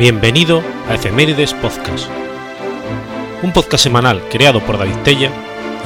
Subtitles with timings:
[0.00, 2.08] Bienvenido a Efemérides Podcast,
[3.42, 5.30] un podcast semanal creado por David Tella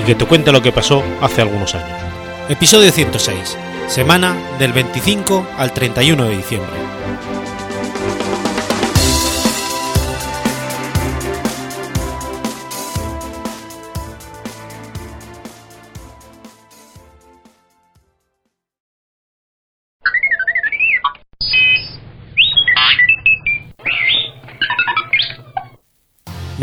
[0.00, 1.98] y que te cuenta lo que pasó hace algunos años.
[2.48, 3.58] Episodio 106,
[3.88, 6.76] semana del 25 al 31 de diciembre.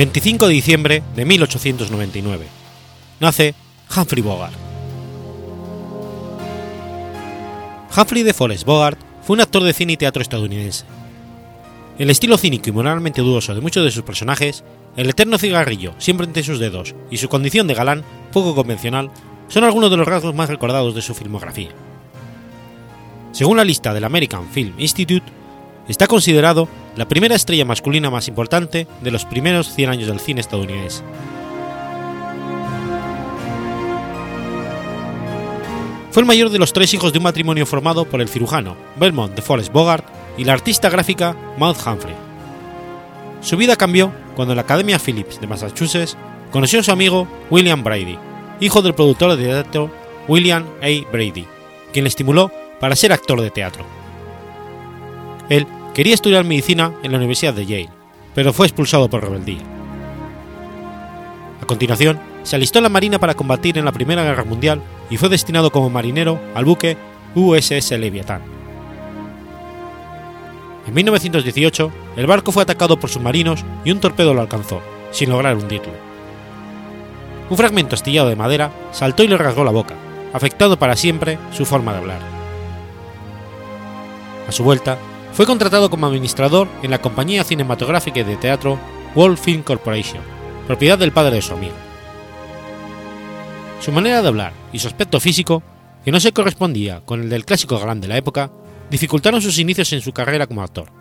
[0.01, 2.47] 25 de diciembre de 1899.
[3.19, 3.53] Nace
[3.95, 4.55] Humphrey Bogart.
[7.95, 10.85] Humphrey de Forest Bogart fue un actor de cine y teatro estadounidense.
[11.99, 14.63] El estilo cínico y moralmente dudoso de muchos de sus personajes,
[14.97, 19.11] el eterno cigarrillo siempre entre sus dedos y su condición de galán poco convencional
[19.49, 21.69] son algunos de los rasgos más recordados de su filmografía.
[23.33, 25.31] Según la lista del American Film Institute,
[25.87, 30.41] está considerado la primera estrella masculina más importante de los primeros 100 años del cine
[30.41, 31.03] estadounidense.
[36.11, 39.33] Fue el mayor de los tres hijos de un matrimonio formado por el cirujano Belmont
[39.33, 40.05] de Forest Bogart
[40.37, 42.15] y la artista gráfica Maud Humphrey.
[43.39, 46.17] Su vida cambió cuando en la Academia Phillips de Massachusetts
[46.51, 48.17] conoció a su amigo William Brady,
[48.59, 49.89] hijo del productor de teatro
[50.27, 51.11] William A.
[51.11, 51.45] Brady,
[51.93, 53.85] quien le estimuló para ser actor de teatro.
[55.49, 57.89] Él quería estudiar medicina en la Universidad de Yale,
[58.33, 59.61] pero fue expulsado por rebeldía.
[61.61, 65.17] A continuación, se alistó en la Marina para combatir en la Primera Guerra Mundial y
[65.17, 66.97] fue destinado como marinero al buque
[67.35, 68.41] USS Leviathan.
[70.87, 74.81] En 1918, el barco fue atacado por submarinos y un torpedo lo alcanzó,
[75.11, 75.93] sin lograr hundirlo.
[77.49, 79.93] Un fragmento astillado de madera saltó y le rasgó la boca,
[80.33, 82.19] afectando para siempre su forma de hablar.
[84.47, 84.97] A su vuelta,
[85.33, 88.77] fue contratado como administrador en la compañía cinematográfica y de teatro
[89.15, 90.21] World Film Corporation,
[90.67, 91.75] propiedad del padre de su amigo.
[93.79, 95.63] Su manera de hablar y su aspecto físico,
[96.03, 98.51] que no se correspondía con el del clásico galán de la época,
[98.89, 100.91] dificultaron sus inicios en su carrera como actor.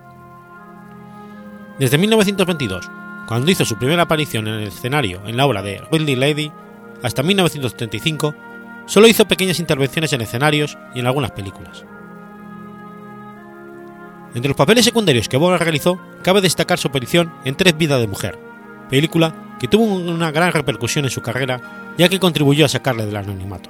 [1.77, 2.89] Desde 1922,
[3.27, 6.51] cuando hizo su primera aparición en el escenario en la obra de Ridley Lady,
[7.03, 8.35] hasta 1935,
[8.85, 11.85] solo hizo pequeñas intervenciones en escenarios y en algunas películas.
[14.33, 18.07] Entre los papeles secundarios que Bogart realizó, cabe destacar su aparición en Tres vidas de
[18.07, 18.39] mujer,
[18.89, 23.15] película que tuvo una gran repercusión en su carrera, ya que contribuyó a sacarle del
[23.15, 23.69] anonimato.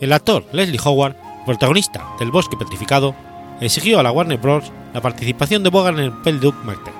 [0.00, 3.14] El actor Leslie Howard, protagonista del Bosque Petrificado,
[3.60, 4.72] exigió a la Warner Bros.
[4.94, 6.92] la participación de Bogart en el papel McTe.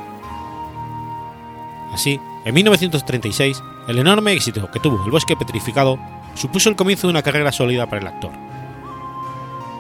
[1.93, 5.99] Así, en 1936, el enorme éxito que tuvo El Bosque Petrificado
[6.35, 8.33] supuso el comienzo de una carrera sólida para el actor.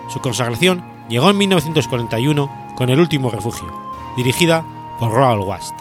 [0.08, 3.68] Su consagración llegó en 1941 con El último refugio,
[4.16, 4.64] dirigida
[4.98, 5.74] por Roald West.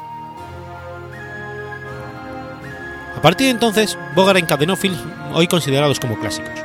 [3.16, 5.00] A partir de entonces, Bogart encadenó films
[5.34, 6.60] hoy considerados como clásicos.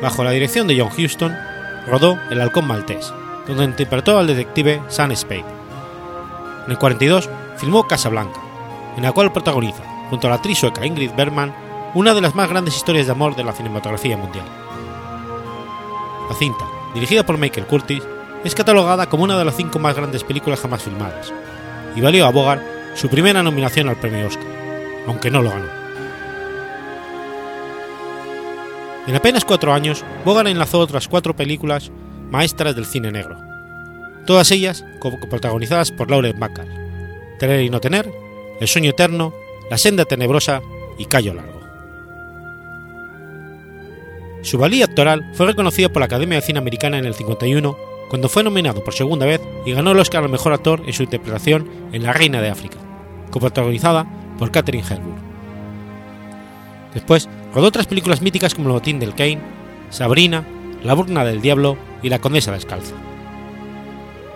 [0.00, 1.36] Bajo la dirección de John Huston,
[1.86, 3.12] rodó El halcón maltés,
[3.46, 5.44] donde interpretó al detective Sam Spade.
[6.64, 8.40] En el 42 filmó Casablanca,
[8.96, 11.54] en la cual protagoniza, junto a la actriz sueca Ingrid Bergman,
[11.94, 14.46] una de las más grandes historias de amor de la cinematografía mundial.
[16.28, 16.64] La cinta,
[16.94, 18.02] dirigida por Michael Curtis,
[18.44, 21.32] es catalogada como una de las cinco más grandes películas jamás filmadas,
[21.94, 22.62] y valió a Bogart
[22.94, 24.46] su primera nominación al premio Oscar,
[25.06, 25.82] aunque no lo ganó.
[29.06, 31.90] En apenas cuatro años, Bogart enlazó otras cuatro películas
[32.30, 33.36] maestras del cine negro,
[34.26, 34.84] todas ellas
[35.28, 36.82] protagonizadas por Lauren Bacall,
[37.38, 38.08] Tener y no tener,
[38.60, 39.34] El sueño eterno,
[39.68, 40.62] La senda tenebrosa
[40.96, 41.51] y Callo largo.
[44.42, 47.76] Su valía actoral fue reconocida por la Academia de Cine Americana en el 51
[48.08, 51.04] cuando fue nominado por segunda vez y ganó el Oscar al mejor actor en su
[51.04, 52.76] interpretación en La Reina de África,
[53.30, 54.04] coprotagonizada
[54.38, 55.16] por Catherine Hepburn.
[56.92, 59.40] Después rodó otras películas míticas como El botín del Kane,
[59.90, 60.44] Sabrina,
[60.82, 62.96] La burna del diablo y La condesa descalza.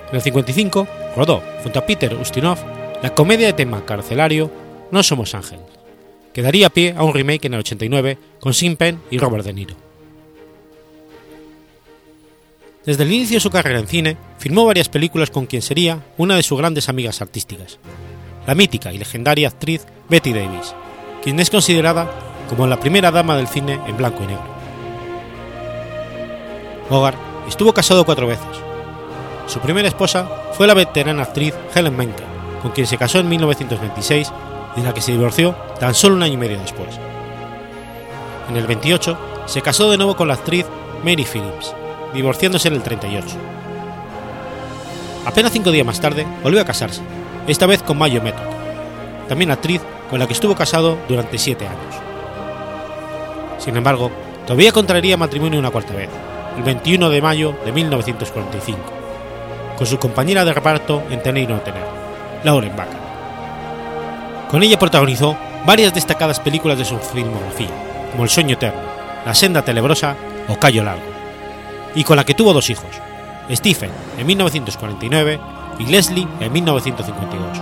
[0.09, 0.87] En el 55
[1.17, 2.59] rodó, junto a Peter Ustinov,
[3.03, 4.51] la comedia de tema carcelario
[4.93, 5.67] No somos ángeles,
[6.33, 9.53] que daría pie a un remake en el 89 con Sean Penn y Robert De
[9.53, 9.86] Niro.
[12.87, 16.37] Desde el inicio de su carrera en cine, filmó varias películas con quien sería una
[16.37, 17.81] de sus grandes amigas artísticas,
[18.47, 20.73] la mítica y legendaria actriz Betty Davis,
[21.21, 22.09] quien es considerada
[22.49, 24.47] como la primera dama del cine en blanco y negro.
[26.89, 27.19] Bogart
[27.49, 28.47] estuvo casado cuatro veces.
[29.49, 32.27] Su primera esposa fue la veterana actriz Helen Menken,
[32.63, 34.33] con quien se casó en 1926
[34.77, 37.01] y de la que se divorció tan solo un año y medio después.
[38.49, 40.67] En el 28 se casó de nuevo con la actriz
[41.03, 41.75] Mary Phillips,
[42.15, 43.27] divorciándose en el 38.
[45.27, 47.03] Apenas cinco días más tarde volvió a casarse,
[47.49, 48.47] esta vez con Mayo Method,
[49.29, 51.97] también actriz con la que estuvo casado durante siete años.
[53.59, 54.11] Sin embargo,
[54.47, 56.09] todavía contraería matrimonio una cuarta vez,
[56.57, 58.79] el 21 de mayo de 1945,
[59.77, 61.85] con su compañera de reparto en Tener y No Tener,
[62.45, 63.01] Lauren Bacall.
[64.51, 65.37] Con ella protagonizó
[65.67, 67.71] varias destacadas películas de su filmografía,
[68.13, 68.81] como El sueño eterno,
[69.25, 70.15] La senda tenebrosa
[70.49, 71.16] o Cayo largo,
[71.97, 72.91] y con la que tuvo dos hijos,
[73.51, 75.41] Stephen en 1949
[75.81, 77.59] y Leslie en 1952.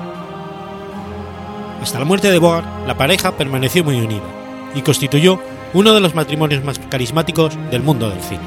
[1.81, 4.25] Hasta la muerte de Bogart, la pareja permaneció muy unida
[4.75, 5.41] y constituyó
[5.73, 8.41] uno de los matrimonios más carismáticos del mundo del cine.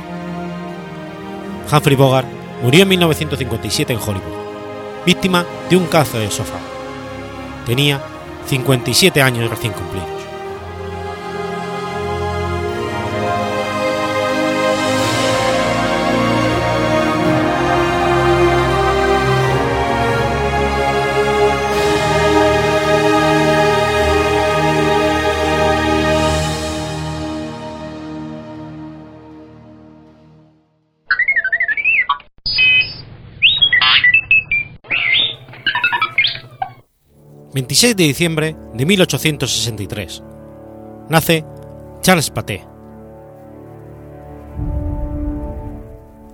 [1.71, 2.27] Humphrey Bogart
[2.61, 6.59] murió en 1957 en Hollywood, víctima de un cáncer de sofá.
[7.65, 8.01] Tenía
[8.47, 10.16] 57 años recién cumplidos.
[37.67, 40.23] 26 de diciembre de 1863.
[41.09, 41.43] Nace
[41.99, 42.63] Charles Paté.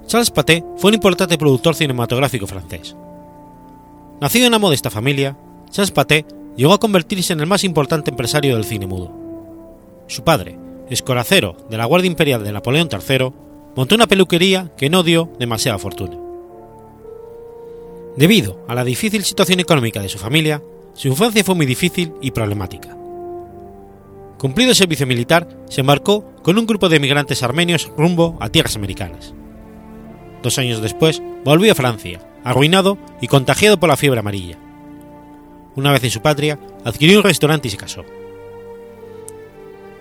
[0.05, 2.95] Charles Paté fue un importante productor cinematográfico francés.
[4.21, 5.35] Nacido en una modesta familia,
[5.71, 6.23] Charles Paté
[6.55, 9.11] llegó a convertirse en el más importante empresario del cine mudo.
[10.05, 10.59] Su padre,
[10.91, 13.33] escoracero de la Guardia Imperial de Napoleón III,
[13.75, 16.15] montó una peluquería que no dio demasiada fortuna.
[18.17, 20.61] Debido a la difícil situación económica de su familia,
[20.93, 22.95] su infancia fue muy difícil y problemática.
[24.37, 28.75] Cumplido el servicio militar, se embarcó con un grupo de emigrantes armenios rumbo a tierras
[28.75, 29.33] americanas.
[30.41, 34.57] Dos años después, volvió a Francia, arruinado y contagiado por la fiebre amarilla.
[35.75, 38.03] Una vez en su patria, adquirió un restaurante y se casó.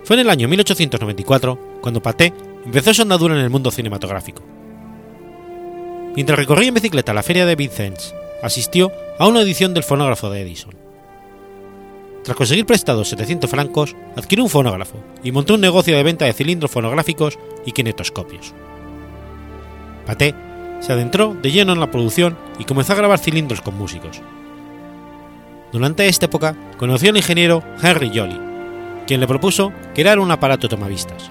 [0.03, 2.33] Fue en el año 1894 cuando Paté
[2.65, 4.43] empezó su andadura en el mundo cinematográfico.
[6.15, 8.13] Mientras recorría en bicicleta la feria de Vincennes,
[8.43, 10.82] asistió a una edición del fonógrafo de Edison.
[12.23, 16.33] Tras conseguir prestados 700 francos, adquirió un fonógrafo y montó un negocio de venta de
[16.33, 18.53] cilindros fonográficos y kinetoscopios.
[20.05, 20.33] Paté
[20.79, 24.21] se adentró de lleno en la producción y comenzó a grabar cilindros con músicos.
[25.71, 28.39] Durante esta época conoció al ingeniero Henry Jolly,
[29.07, 31.29] quien le propuso crear un aparato tomavistas.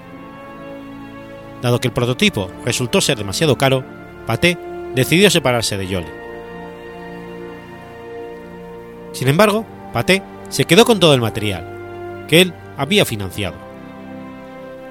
[1.61, 3.83] Dado que el prototipo resultó ser demasiado caro,
[4.27, 4.57] Paté
[4.93, 6.07] decidió separarse de Jolly.
[9.13, 10.21] Sin embargo, Paté
[10.53, 13.55] se quedó con todo el material, que él había financiado.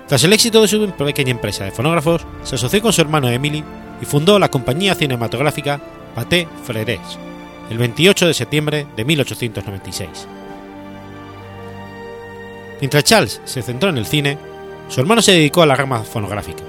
[0.09, 3.63] Tras el éxito de su pequeña empresa de fonógrafos, se asoció con su hermano Emily
[4.01, 5.81] y fundó la compañía cinematográfica
[6.17, 7.17] Paté Frères
[7.71, 10.27] el 28 de septiembre de 1896.
[12.81, 14.39] Mientras Charles se centró en el cine,
[14.89, 16.65] su hermano se dedicó a la rama fonográfica.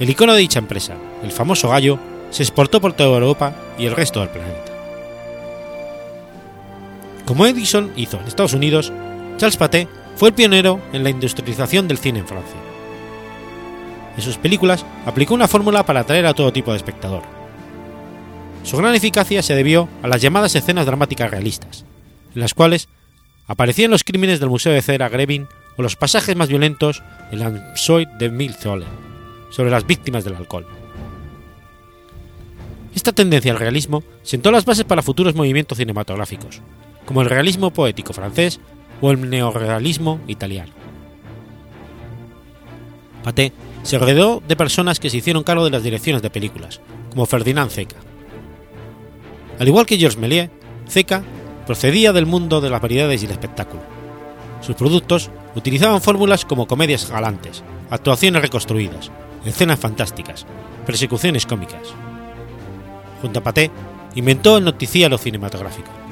[0.00, 1.98] El icono de dicha empresa, el famoso gallo,
[2.30, 4.73] se exportó por toda Europa y el resto del planeta.
[7.26, 8.92] Como Edison hizo en Estados Unidos,
[9.38, 12.56] Charles Paté fue el pionero en la industrialización del cine en Francia.
[14.16, 17.22] En sus películas aplicó una fórmula para atraer a todo tipo de espectador.
[18.62, 21.84] Su gran eficacia se debió a las llamadas escenas dramáticas realistas,
[22.34, 22.88] en las cuales
[23.46, 27.02] aparecían los crímenes del Museo de Cera Grevin o los pasajes más violentos
[27.32, 28.88] en la Soy de Milzoller,
[29.50, 30.66] sobre las víctimas del alcohol.
[32.94, 36.62] Esta tendencia al realismo sentó las bases para futuros movimientos cinematográficos,
[37.06, 38.60] como el realismo poético francés
[39.00, 40.72] o el neorrealismo italiano.
[43.22, 46.80] Paté se rodeó de personas que se hicieron cargo de las direcciones de películas,
[47.10, 47.96] como Ferdinand Zeca.
[49.58, 50.50] Al igual que Georges Méliès,
[50.88, 51.22] Zeca
[51.66, 53.82] procedía del mundo de las variedades y el espectáculo.
[54.60, 59.10] Sus productos utilizaban fórmulas como comedias galantes, actuaciones reconstruidas,
[59.44, 60.46] escenas fantásticas,
[60.86, 61.94] persecuciones cómicas.
[63.20, 63.70] Junto a Paté,
[64.14, 66.03] inventó el noticiero cinematográfico.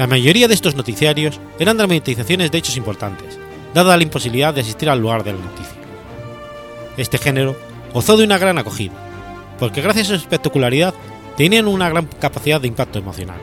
[0.00, 3.38] La mayoría de estos noticiarios eran dramatizaciones de hechos importantes,
[3.74, 5.76] dada la imposibilidad de asistir al lugar de la noticia.
[6.96, 7.54] Este género
[7.92, 8.94] gozó de una gran acogida,
[9.58, 10.94] porque gracias a su espectacularidad
[11.36, 13.36] tenían una gran capacidad de impacto emocional.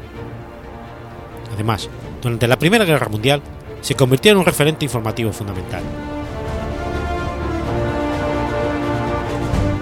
[1.54, 1.92] Además,
[2.24, 3.44] durante la Primera Guerra Mundial,
[3.82, 5.84] se convirtió en un referente informativo fundamental.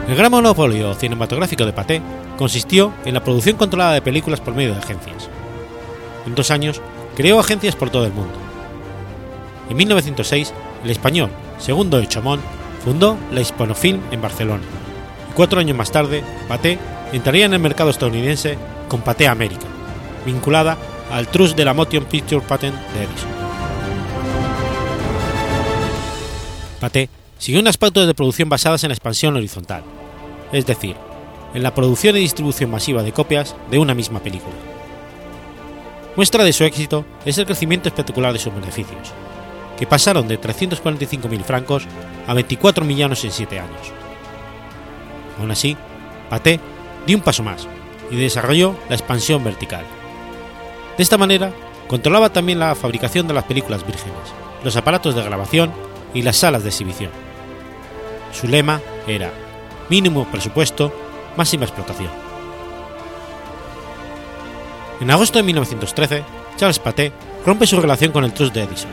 [0.10, 2.02] El gran monopolio cinematográfico de Paté
[2.38, 5.30] consistió en la producción controlada de películas por medio de agencias.
[6.26, 6.82] En dos años,
[7.16, 8.34] creó agencias por todo el mundo.
[9.70, 10.54] En 1906,
[10.84, 12.42] el español Segundo de Chomón
[12.84, 14.64] fundó la Hispanofilm en Barcelona
[15.36, 16.80] cuatro años más tarde, Pathé
[17.12, 19.68] entraría en el mercado estadounidense con Pathé América,
[20.26, 20.78] vinculada
[21.12, 23.30] al Trust de la Motion Picture Patent de Edison.
[26.80, 29.84] Pathé siguió unas pautas de producción basadas en la expansión horizontal,
[30.52, 30.96] es decir,
[31.54, 34.56] en la producción y distribución masiva de copias de una misma película.
[36.16, 39.12] Muestra de su éxito es el crecimiento espectacular de sus beneficios,
[39.78, 41.88] que pasaron de 345.000 francos
[42.26, 43.92] a 24 millones en 7 años.
[45.40, 45.76] Aún así,
[46.30, 46.60] Pathé
[47.06, 47.68] dio un paso más
[48.10, 49.84] y desarrolló la expansión vertical.
[50.98, 51.52] De esta manera,
[51.90, 55.74] controlaba también la fabricación de las películas vírgenes, los aparatos de grabación
[56.14, 57.12] y las salas de exhibición.
[58.32, 59.34] Su lema era
[59.90, 60.94] mínimo presupuesto,
[61.36, 62.25] máxima explotación.
[65.02, 66.24] En agosto de 1913,
[66.58, 67.12] Charles Pathé
[67.46, 68.92] rompe su relación con el Trust de Edison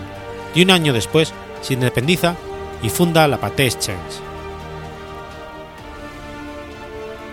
[0.55, 2.35] y un año después se independiza
[2.83, 4.21] y funda la Pathé Exchange.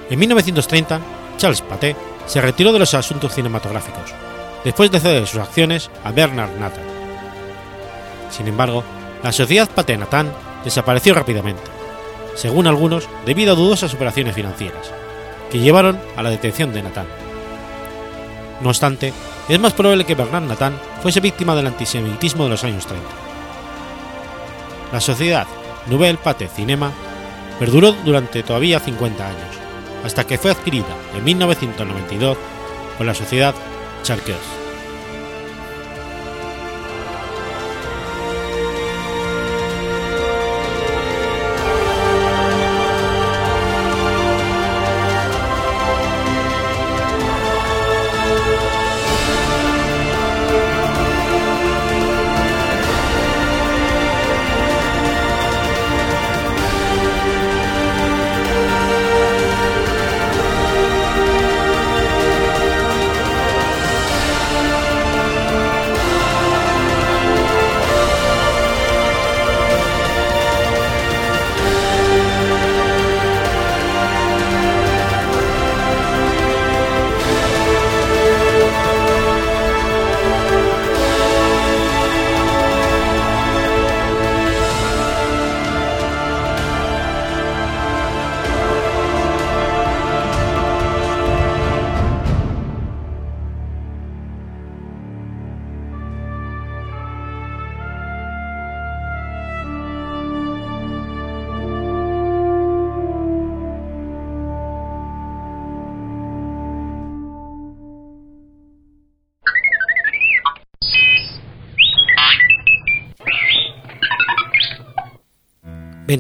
[0.10, 1.00] En 1930,
[1.38, 1.96] Charles Pathé
[2.26, 4.14] se retiró de los asuntos cinematográficos,
[4.64, 6.84] después de ceder sus acciones a Bernard Nathan.
[8.30, 8.84] Sin embargo,
[9.24, 10.32] la sociedad Pathé-Nathan
[10.64, 11.64] desapareció rápidamente,
[12.36, 14.92] según algunos debido a dudosas operaciones financieras,
[15.52, 17.08] que llevaron a la detención de Nathan.
[18.62, 19.14] No obstante,
[19.48, 23.08] es más probable que Bernard Nathan fuese víctima del antisemitismo de los años 30.
[24.92, 25.48] La sociedad
[25.88, 26.92] Nouvelle Pathé Cinema
[27.58, 29.56] perduró durante todavía 50 años,
[30.04, 32.38] hasta que fue adquirida en 1992
[32.98, 33.54] por la sociedad
[34.04, 34.69] Charqueurs.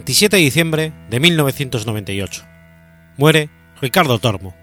[0.10, 2.44] 27 de diciembre de 1998.
[3.16, 4.56] Muere Ricardo Tormo.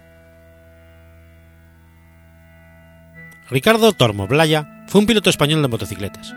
[3.49, 6.35] Ricardo Tormo Blaya fue un piloto español de motocicletas.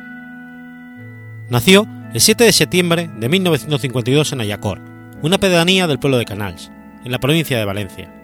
[1.49, 4.81] Nació el 7 de septiembre de 1952 en Ayacor,
[5.23, 6.71] una pedanía del pueblo de Canals,
[7.05, 8.15] en la provincia de Valencia.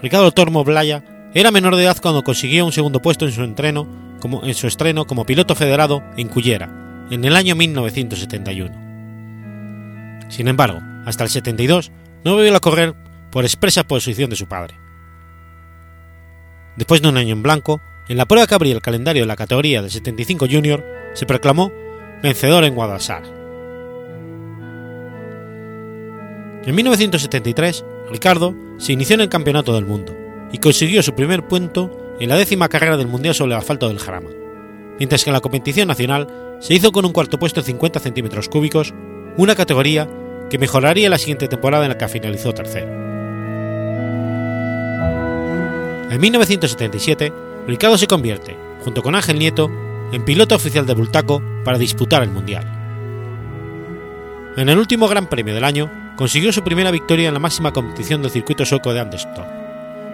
[0.00, 3.86] Ricardo Tormo Blaya era menor de edad cuando consiguió un segundo puesto en su,
[4.18, 10.24] como, en su estreno como piloto federado en Cullera, en el año 1971.
[10.30, 11.92] Sin embargo, hasta el 72
[12.24, 12.94] no volvió a correr
[13.30, 14.78] por expresa posición de su padre.
[16.76, 19.36] Después de un año en blanco, en la prueba que abría el calendario de la
[19.36, 21.70] categoría del 75 Junior, se proclamó
[22.22, 23.26] vencedor en Guadalajara.
[26.64, 30.16] En 1973, Ricardo se inició en el Campeonato del Mundo
[30.50, 33.98] y consiguió su primer punto en la décima carrera del Mundial sobre el asfalto del
[33.98, 34.30] Jarama,
[35.02, 36.28] mientras que en la competición nacional
[36.60, 38.94] se hizo con un cuarto puesto en 50 centímetros cúbicos,
[39.36, 40.08] una categoría
[40.48, 42.86] que mejoraría la siguiente temporada en la que finalizó tercero.
[46.08, 47.32] En 1977,
[47.66, 49.68] Ricardo se convierte, junto con Ángel Nieto,
[50.12, 52.64] en piloto oficial de Bultaco para disputar el Mundial.
[54.56, 58.22] En el último Gran Premio del año, consiguió su primera victoria en la máxima competición
[58.22, 59.48] del circuito sueco de Anderstorp,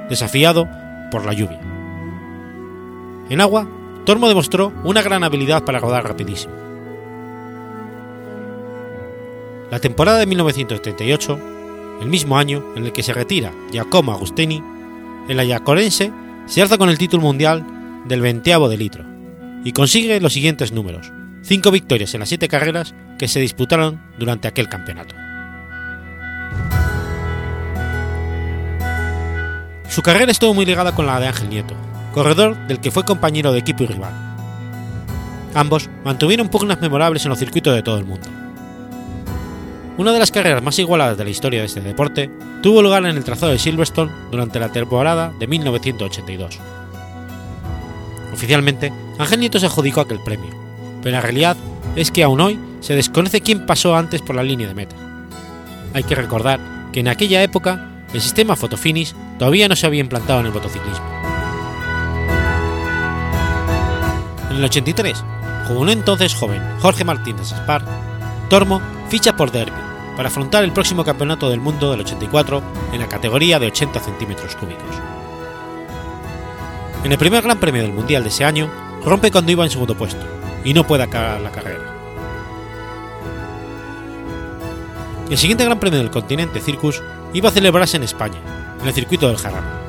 [0.08, 0.66] desafiado
[1.10, 1.60] por la lluvia.
[3.28, 3.68] En agua,
[4.08, 6.54] Tormo demostró una gran habilidad para rodar rapidísimo.
[9.70, 11.38] La temporada de 1938,
[12.00, 14.62] el mismo año en el que se retira Giacomo Agustini,
[15.28, 16.10] el ayacorense
[16.46, 17.66] se alza con el título mundial
[18.06, 19.04] del veinteavo de litro
[19.62, 21.12] y consigue los siguientes números,
[21.42, 25.14] cinco victorias en las siete carreras que se disputaron durante aquel campeonato.
[29.90, 31.74] Su carrera estuvo muy ligada con la de Ángel Nieto,
[32.18, 34.12] corredor del que fue compañero de equipo y rival.
[35.54, 38.28] Ambos mantuvieron pugnas memorables en los circuitos de todo el mundo.
[39.98, 42.28] una de las carreras más igualadas de la historia de este deporte
[42.60, 46.58] tuvo lugar en el trazado de Silverstone durante la temporada de 1982.
[48.32, 50.50] Oficialmente, Ángel Nieto se adjudicó aquel premio,
[51.00, 51.56] pero la realidad
[51.94, 54.96] es que aún hoy se desconoce quién pasó antes por la línea de meta.
[55.94, 56.58] Hay que recordar
[56.92, 61.27] que en aquella época el sistema Fotofinish todavía no se había implantado en el motociclismo.
[64.58, 65.24] En el 83,
[65.68, 67.84] como un entonces joven Jorge Martínez Spar,
[68.50, 69.70] Tormo ficha por Derby
[70.16, 72.60] para afrontar el próximo campeonato del mundo del 84
[72.92, 74.82] en la categoría de 80 centímetros cúbicos.
[77.04, 78.68] En el primer Gran Premio del Mundial de ese año,
[79.04, 80.26] rompe cuando iba en segundo puesto
[80.64, 81.94] y no puede acabar la carrera.
[85.30, 87.00] El siguiente Gran Premio del continente Circus
[87.32, 88.40] iba a celebrarse en España,
[88.80, 89.82] en el circuito del Jarama.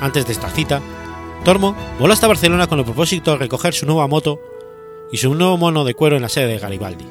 [0.00, 0.80] Antes de esta cita,
[1.44, 4.40] Tormo voló hasta Barcelona con el propósito de recoger su nueva moto
[5.12, 7.06] y su nuevo mono de cuero en la sede de Garibaldi.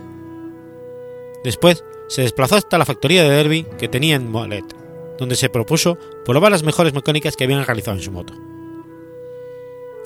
[1.43, 4.65] Después se desplazó hasta la factoría de Derby que tenía en Molet,
[5.17, 8.33] donde se propuso probar las mejores mecánicas que habían realizado en su moto.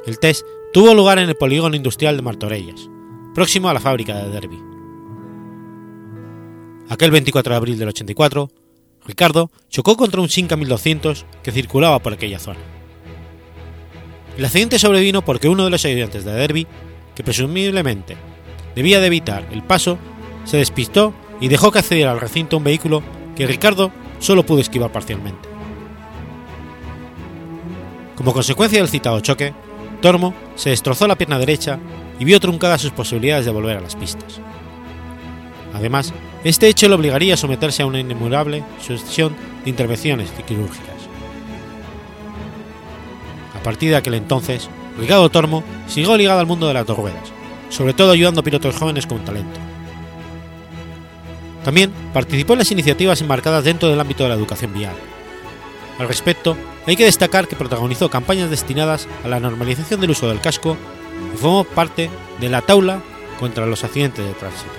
[0.05, 2.89] El test tuvo lugar en el polígono industrial de Martorellas,
[3.33, 4.59] próximo a la fábrica de Derby.
[6.89, 8.49] Aquel 24 de abril del 84,
[9.05, 12.59] Ricardo chocó contra un Sinca 1200 que circulaba por aquella zona.
[14.39, 16.65] El accidente sobrevino porque uno de los ayudantes de Derby,
[17.13, 18.15] que presumiblemente
[18.73, 19.97] debía de evitar el paso,
[20.45, 23.03] se despistó y dejó que accediera al recinto un vehículo
[23.35, 25.49] que Ricardo solo pudo esquivar parcialmente.
[28.15, 29.53] Como consecuencia del citado choque,
[30.01, 31.77] Tormo se destrozó la pierna derecha
[32.17, 34.39] y vio truncadas sus posibilidades de volver a las pistas.
[35.73, 36.13] Además,
[36.45, 40.98] este hecho le obligaría a someterse a una innumerable sucesión de intervenciones quirúrgicas.
[43.59, 47.33] A partir de aquel entonces, Ricardo Tormo siguió ligado al mundo de las dos ruedas,
[47.69, 49.59] sobre todo ayudando a pilotos jóvenes con talento.
[51.65, 54.93] También participó en las iniciativas enmarcadas dentro del ámbito de la educación vial.
[55.99, 56.55] Al respecto,
[56.87, 60.77] hay que destacar que protagonizó campañas destinadas a la normalización del uso del casco
[61.33, 63.01] y formó parte de la taula
[63.39, 64.71] contra los accidentes de tránsito.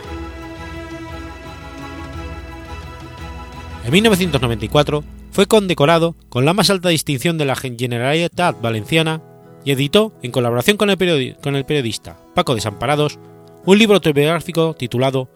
[3.84, 9.22] En 1994 fue condecorado con la más alta distinción de la Generalitat Valenciana
[9.64, 13.18] y editó, en colaboración con el, periodista Paco Desamparados,
[13.66, 15.28] un libro autobiográfico titulado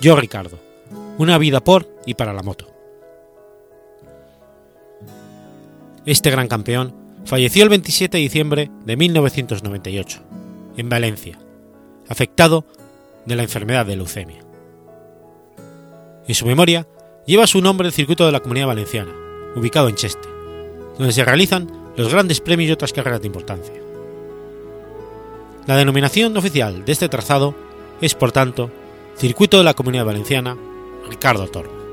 [0.00, 0.58] Yo Ricardo,
[1.18, 2.68] una vida por y para la moto.
[6.06, 10.22] Este gran campeón falleció el 27 de diciembre de 1998,
[10.76, 11.38] en Valencia,
[12.08, 12.66] afectado
[13.24, 14.44] de la enfermedad de leucemia.
[16.26, 16.86] En su memoria
[17.26, 19.12] lleva su nombre el circuito de la Comunidad Valenciana,
[19.54, 20.28] ubicado en Cheste,
[20.98, 23.74] donde se realizan los grandes premios y otras carreras de importancia.
[25.66, 27.54] La denominación oficial de este trazado
[28.00, 28.70] es, por tanto,
[29.16, 30.56] Circuito de la Comunidad Valenciana
[31.08, 31.84] Ricardo Tormo.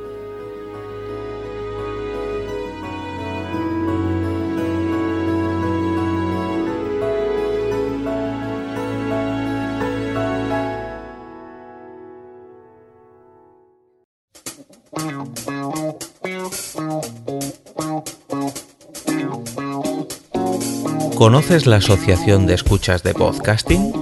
[21.21, 23.93] ¿Conoces la Asociación de Escuchas de Podcasting?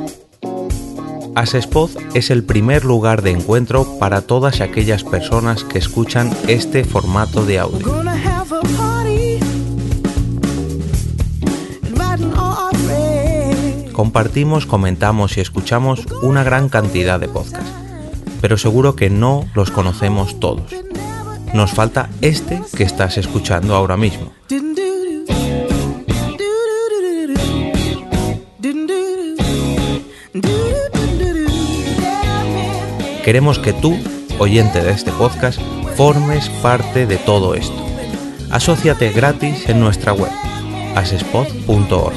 [1.35, 7.45] Asespod es el primer lugar de encuentro para todas aquellas personas que escuchan este formato
[7.45, 7.93] de audio.
[13.91, 17.69] Compartimos, comentamos y escuchamos una gran cantidad de podcasts,
[18.39, 20.73] pero seguro que no los conocemos todos.
[21.53, 24.31] Nos falta este que estás escuchando ahora mismo.
[33.29, 33.95] Queremos que tú,
[34.39, 35.61] oyente de este podcast,
[35.95, 37.77] formes parte de todo esto.
[38.49, 40.31] Asociate gratis en nuestra web,
[40.95, 42.15] asespod.org.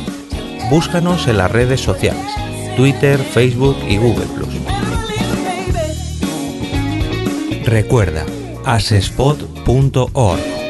[0.71, 2.25] Búscanos en las redes sociales,
[2.77, 4.25] Twitter, Facebook y Google⁇
[7.67, 8.25] Recuerda,
[8.65, 10.62] asespod.org.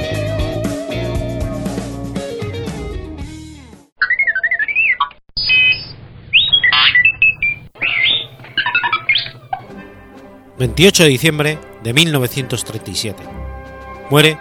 [10.62, 13.20] 28 de diciembre de 1937.
[14.11, 14.38] Muere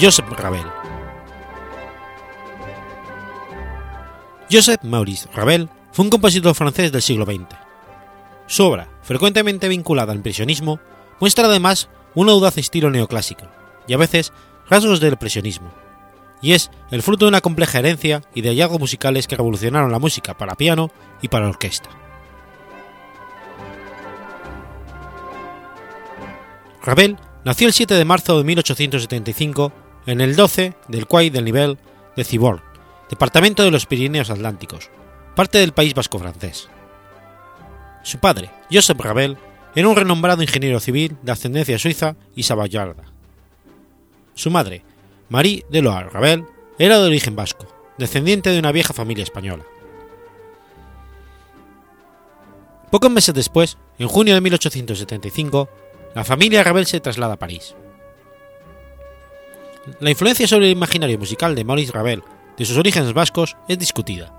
[0.00, 0.64] Joseph Ravel.
[4.50, 7.44] Joseph Maurice Ravel fue un compositor francés del siglo XX.
[8.46, 10.80] Su obra, frecuentemente vinculada al impresionismo,
[11.20, 13.44] muestra además un audaz estilo neoclásico
[13.86, 14.32] y a veces
[14.70, 15.74] rasgos del impresionismo,
[16.40, 19.98] y es el fruto de una compleja herencia y de hallazgos musicales que revolucionaron la
[19.98, 21.90] música para piano y para orquesta.
[26.90, 29.72] Ravel nació el 7 de marzo de 1875
[30.06, 31.78] en el 12 del Quai del Nivel
[32.16, 32.64] de Cibourg,
[33.08, 34.90] departamento de los Pirineos Atlánticos,
[35.36, 36.68] parte del País Vasco francés.
[38.02, 39.38] Su padre, Joseph Ravel,
[39.76, 43.04] era un renombrado ingeniero civil de ascendencia suiza y saballarda.
[44.34, 44.82] Su madre,
[45.28, 46.44] Marie Deloire Ravel,
[46.76, 49.62] era de origen vasco, descendiente de una vieja familia española.
[52.90, 55.68] Pocos meses después, en junio de 1875,
[56.14, 57.74] la familia Ravel se traslada a París.
[60.00, 62.22] La influencia sobre el imaginario musical de Maurice Ravel
[62.56, 64.32] de sus orígenes vascos es discutida,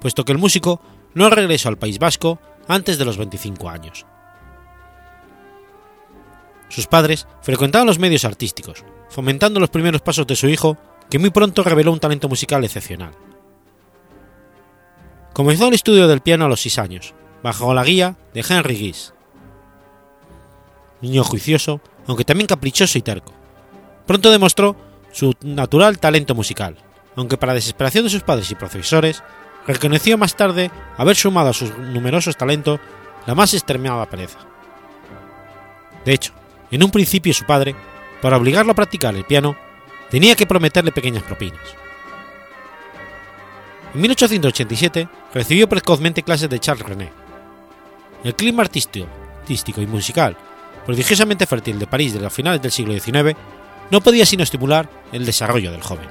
[0.00, 0.80] puesto que el músico
[1.14, 4.06] no regresó al País Vasco antes de los 25 años.
[6.68, 10.78] Sus padres frecuentaban los medios artísticos, fomentando los primeros pasos de su hijo,
[11.10, 13.12] que muy pronto reveló un talento musical excepcional.
[15.34, 19.12] Comenzó el estudio del piano a los 6 años, bajo la guía de Henry Guise.
[21.02, 23.32] Niño juicioso, aunque también caprichoso y terco.
[24.06, 24.76] Pronto demostró
[25.12, 26.76] su natural talento musical,
[27.16, 29.22] aunque para desesperación de sus padres y profesores,
[29.66, 32.80] reconoció más tarde haber sumado a sus numerosos talentos
[33.26, 34.38] la más extremada pereza.
[36.04, 36.32] De hecho,
[36.70, 37.74] en un principio su padre,
[38.20, 39.56] para obligarlo a practicar el piano,
[40.10, 41.60] tenía que prometerle pequeñas propinas.
[43.94, 47.12] En 1887 recibió precozmente clases de Charles René.
[48.24, 49.08] El clima artístico,
[49.48, 50.36] y musical
[50.86, 53.36] prodigiosamente fértil de París de los finales del siglo XIX
[53.90, 56.08] no podía sino estimular el desarrollo del joven.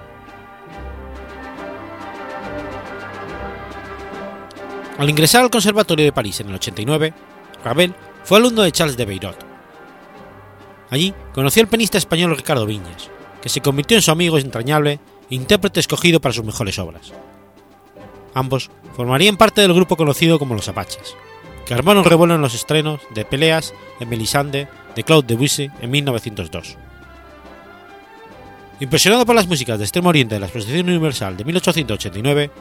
[4.97, 7.13] Al ingresar al Conservatorio de París en el 89,
[7.63, 9.35] Ravel fue alumno de Charles de Beirut.
[10.91, 13.09] Allí conoció al pianista español Ricardo Viñas,
[13.41, 17.13] que se convirtió en su amigo entrañable e intérprete escogido para sus mejores obras.
[18.33, 21.15] Ambos formarían parte del grupo conocido como los Apaches,
[21.71, 26.75] que armaron revuelo en los estrenos de Peleas en Melisande de Claude Debussy en 1902.
[28.81, 32.51] Impresionado por las músicas de Extremo Oriente de la Exposición Universal de 1889,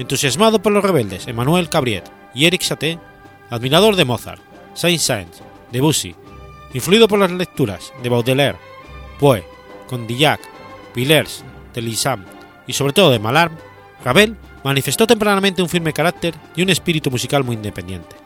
[0.00, 2.02] entusiasmado por los rebeldes Emmanuel Cabriet
[2.34, 2.98] y Eric Satie,
[3.50, 4.42] admirador de Mozart,
[4.74, 6.16] Saint-Saëns, Debussy,
[6.74, 8.58] influido por las lecturas de Baudelaire,
[9.20, 9.44] Poe,
[9.86, 10.40] Condillac,
[10.92, 12.24] Villers, de Lissam
[12.66, 13.58] y sobre todo de Mallarme,
[14.04, 18.19] Ravel manifestó tempranamente un firme carácter y un espíritu musical muy independiente.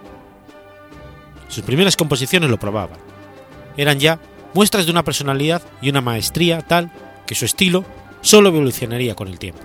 [1.54, 2.98] Sus primeras composiciones lo probaban.
[3.76, 4.18] Eran ya
[4.54, 6.90] muestras de una personalidad y una maestría tal
[7.28, 7.84] que su estilo
[8.22, 9.60] solo evolucionaría con el tiempo.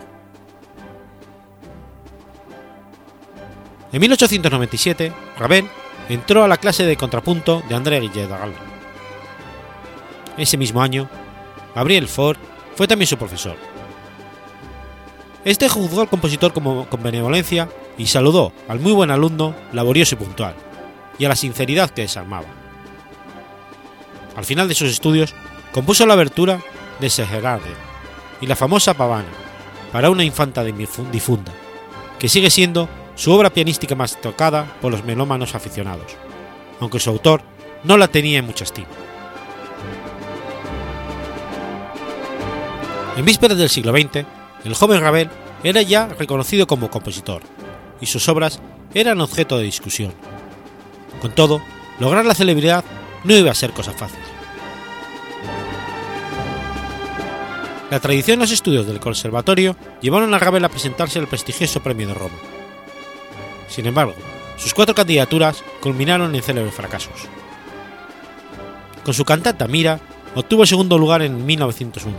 [3.91, 5.67] En 1897, Ravel
[6.09, 8.53] entró a la clase de contrapunto de André Guilledagal.
[10.37, 11.09] Ese mismo año,
[11.73, 12.39] Gabriel Faure
[12.75, 13.57] fue también su profesor.
[15.43, 20.19] Este juzgó al compositor como, con benevolencia y saludó al muy buen alumno, laborioso y
[20.19, 20.53] puntual,
[21.19, 22.47] y a la sinceridad que desarmaba.
[24.35, 25.35] Al final de sus estudios,
[25.71, 26.61] compuso la abertura
[26.99, 27.69] de Segerade
[28.41, 29.27] y la famosa Pavana
[29.91, 31.51] para una infanta difunda,
[32.17, 36.15] que sigue siendo su obra pianística más tocada por los melómanos aficionados,
[36.79, 37.41] aunque su autor
[37.83, 38.87] no la tenía en mucha estima.
[43.17, 44.25] En vísperas del siglo XX,
[44.63, 45.29] el joven Ravel
[45.63, 47.41] era ya reconocido como compositor,
[47.99, 48.61] y sus obras
[48.93, 50.13] eran objeto de discusión.
[51.21, 51.61] Con todo,
[51.99, 52.83] lograr la celebridad
[53.23, 54.19] no iba a ser cosa fácil.
[57.91, 62.07] La tradición en los estudios del conservatorio llevaron a Ravel a presentarse al prestigioso premio
[62.07, 62.37] de Roma.
[63.67, 64.13] Sin embargo,
[64.57, 67.27] sus cuatro candidaturas culminaron en célebres fracasos.
[69.03, 69.99] Con su cantata Mira,
[70.35, 72.15] obtuvo segundo lugar en 1901.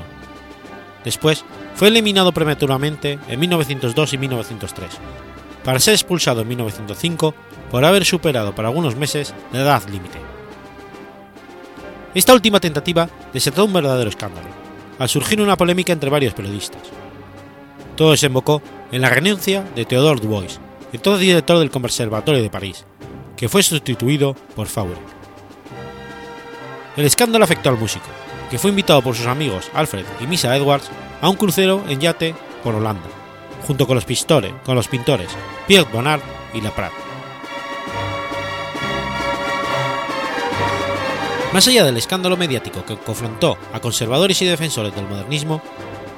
[1.04, 1.44] Después,
[1.76, 4.90] fue eliminado prematuramente en 1902 y 1903,
[5.64, 7.34] para ser expulsado en 1905
[7.70, 10.18] por haber superado por algunos meses la edad límite.
[12.14, 14.48] Esta última tentativa desató un verdadero escándalo,
[14.98, 16.82] al surgir una polémica entre varios periodistas.
[17.96, 20.58] Todo desembocó en la renuncia de Theodore Dubois,
[20.92, 22.84] entonces director del Conservatorio de París,
[23.36, 24.98] que fue sustituido por Faure.
[26.96, 28.06] El escándalo afectó al músico,
[28.50, 32.34] que fue invitado por sus amigos Alfred y Misa Edwards a un crucero en yate
[32.64, 33.08] por Holanda,
[33.66, 34.06] junto con los,
[34.64, 35.28] con los pintores
[35.68, 37.09] Pierre Bonnard y Laprat.
[41.52, 45.60] Más allá del escándalo mediático que confrontó a conservadores y defensores del modernismo,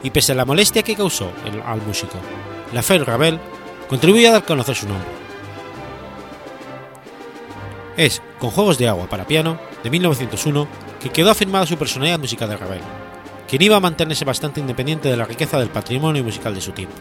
[0.02, 2.18] y pese a la molestia que causó el, al músico,
[2.72, 3.38] la Fer Ravel
[3.88, 5.08] contribuye a dar a conocer su nombre.
[7.96, 10.68] Es con Juegos de Agua para piano, de 1901,
[11.00, 12.80] que quedó afirmada su personalidad musical de Ravel,
[13.48, 16.96] quien iba a mantenerse bastante independiente de la riqueza del patrimonio musical de su tiempo.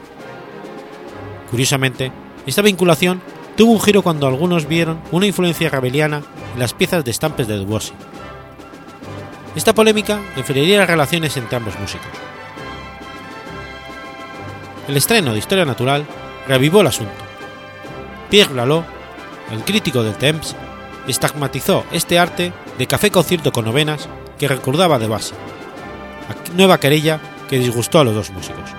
[1.49, 2.11] Curiosamente,
[2.45, 3.21] esta vinculación
[3.57, 6.21] tuvo un giro cuando algunos vieron una influencia raveliana
[6.53, 7.93] en las piezas de estampes de Debussy.
[9.55, 12.07] Esta polémica enfriaría las relaciones entre ambos músicos.
[14.87, 16.05] El estreno de Historia Natural
[16.47, 17.11] reavivó el asunto.
[18.29, 18.85] Pierre Lalo,
[19.51, 20.55] el crítico del Temps,
[21.07, 24.07] estigmatizó este arte de café concierto con novenas
[24.39, 25.35] que recordaba de base,
[26.55, 28.69] nueva querella que disgustó a los dos músicos.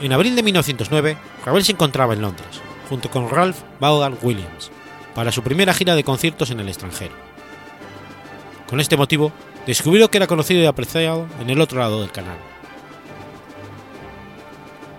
[0.00, 4.70] En abril de 1909, Ravel se encontraba en Londres, junto con Ralph Vaughan Williams,
[5.18, 7.12] para su primera gira de conciertos en el extranjero.
[8.68, 9.32] Con este motivo,
[9.66, 12.36] descubrió que era conocido y apreciado en el otro lado del canal.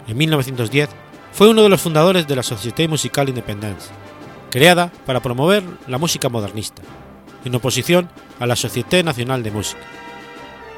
[0.10, 0.89] En 1910,
[1.32, 3.91] fue uno de los fundadores de la Société Musicale Independence,
[4.51, 6.82] creada para promover la música modernista,
[7.45, 8.10] en oposición
[8.41, 9.84] a la Société Nacional de Música,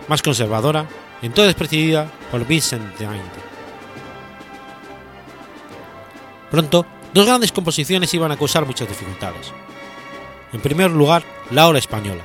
[0.07, 0.85] más conservadora,
[1.23, 3.41] entonces presidida por Vincent d'Inde.
[6.51, 9.51] Pronto, dos grandes composiciones iban a causar muchas dificultades.
[10.53, 12.23] En primer lugar, La Hora Española,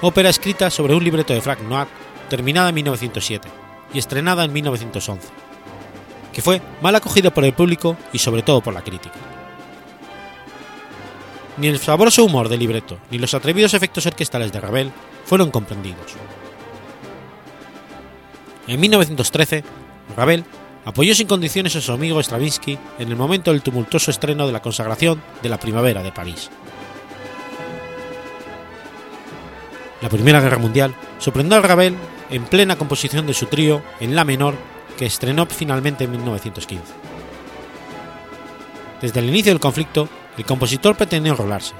[0.00, 1.86] ópera escrita sobre un libreto de Frank Noir,
[2.28, 3.48] terminada en 1907
[3.92, 5.28] y estrenada en 1911,
[6.32, 9.14] que fue mal acogida por el público y sobre todo por la crítica.
[11.56, 14.92] Ni el sabroso humor del libreto ni los atrevidos efectos orquestales de Ravel
[15.24, 16.14] fueron comprendidos.
[18.66, 19.62] En 1913,
[20.16, 20.44] Ravel
[20.84, 24.62] apoyó sin condiciones a su amigo Stravinsky en el momento del tumultuoso estreno de la
[24.62, 26.50] consagración de la Primavera de París.
[30.02, 31.96] La Primera Guerra Mundial sorprendió a Ravel
[32.30, 34.54] en plena composición de su trío en La menor
[34.98, 36.84] que estrenó finalmente en 1915.
[39.00, 41.74] Desde el inicio del conflicto, el compositor pretendió enrolarse,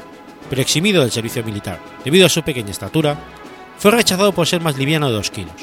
[0.49, 3.19] pero eximido del servicio militar debido a su pequeña estatura,
[3.79, 5.55] fue rechazado por ser más liviano de 2 kilos.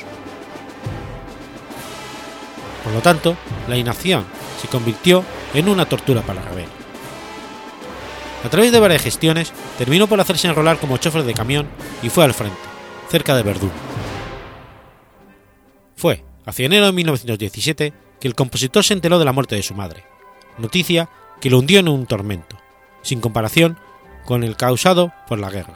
[2.83, 4.25] Por lo tanto, la inacción
[4.59, 6.67] se convirtió en una tortura para Ravel.
[8.43, 11.67] A través de varias gestiones, terminó por hacerse enrolar como chofer de camión
[12.01, 12.57] y fue al frente,
[13.09, 13.71] cerca de Verdún.
[15.95, 19.75] Fue hacia enero de 1917 que el compositor se enteró de la muerte de su
[19.75, 20.03] madre,
[20.57, 22.57] noticia que lo hundió en un tormento,
[23.03, 23.77] sin comparación
[24.25, 25.75] con el causado por la guerra.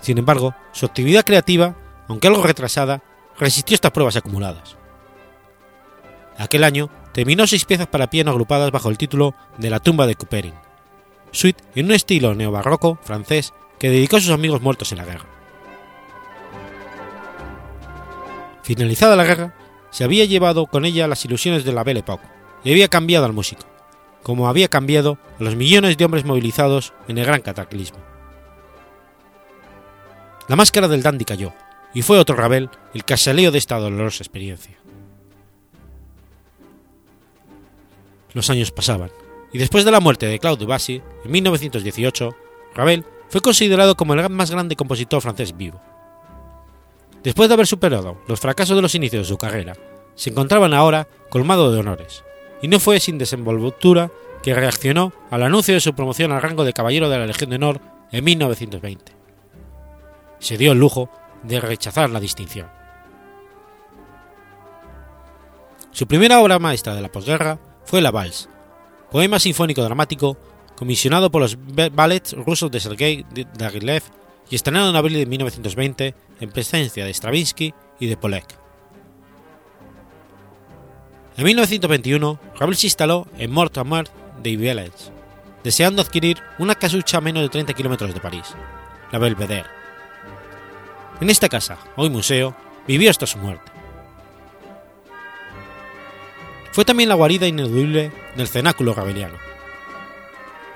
[0.00, 1.76] Sin embargo, su actividad creativa,
[2.08, 3.02] aunque algo retrasada,
[3.38, 4.76] resistió estas pruebas acumuladas.
[6.42, 10.16] Aquel año terminó seis piezas para piano agrupadas bajo el título de La tumba de
[10.16, 10.54] Couperin,
[11.30, 15.26] suite en un estilo neobarroco francés que dedicó a sus amigos muertos en la guerra.
[18.64, 19.54] Finalizada la guerra,
[19.90, 22.26] se había llevado con ella las ilusiones de la Belle Époque
[22.64, 23.62] y había cambiado al músico,
[24.24, 28.00] como había cambiado a los millones de hombres movilizados en el gran cataclismo.
[30.48, 31.52] La máscara del dandy cayó,
[31.94, 34.81] y fue otro Ravel el casaleo de esta dolorosa experiencia.
[38.34, 39.10] Los años pasaban,
[39.52, 42.34] y después de la muerte de Claude Debussy en 1918,
[42.74, 45.80] Ravel fue considerado como el más grande compositor francés vivo.
[47.22, 49.74] Después de haber superado los fracasos de los inicios de su carrera,
[50.14, 52.24] se encontraban ahora colmado de honores,
[52.62, 54.10] y no fue sin desenvoltura
[54.42, 57.56] que reaccionó al anuncio de su promoción al rango de Caballero de la Legión de
[57.56, 59.12] Honor en 1920.
[60.38, 61.08] Se dio el lujo
[61.42, 62.68] de rechazar la distinción.
[65.92, 68.48] Su primera obra maestra de la posguerra fue La Vals,
[69.10, 70.36] poema sinfónico dramático
[70.76, 71.56] comisionado por los
[71.92, 73.24] ballets rusos de Sergei
[73.56, 74.02] Diaghilev
[74.50, 78.46] y estrenado en abril de 1920 en presencia de Stravinsky y de Polek.
[81.36, 84.06] En 1921, Ravel se instaló en Mortamer
[84.42, 85.10] de Village,
[85.64, 88.54] deseando adquirir una casucha a menos de 30 kilómetros de París,
[89.10, 89.64] la Belvedere.
[91.20, 92.54] En esta casa, hoy museo,
[92.86, 93.71] vivió hasta su muerte.
[96.72, 99.34] Fue también la guarida ineludible del cenáculo rabeliano.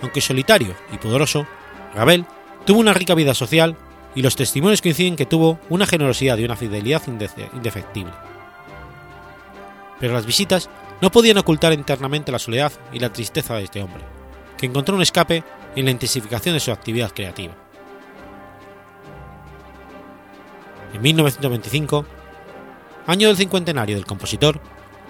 [0.02, 1.46] Aunque solitario y poderoso,
[1.94, 2.26] Ravel
[2.64, 3.76] tuvo una rica vida social
[4.14, 8.12] y los testimonios coinciden que tuvo una generosidad y una fidelidad indefectible
[9.98, 10.68] pero las visitas
[11.00, 14.02] no podían ocultar internamente la soledad y la tristeza de este hombre,
[14.56, 17.54] que encontró un escape en la intensificación de su actividad creativa.
[20.92, 22.06] En 1925,
[23.06, 24.60] año del cincuentenario del compositor,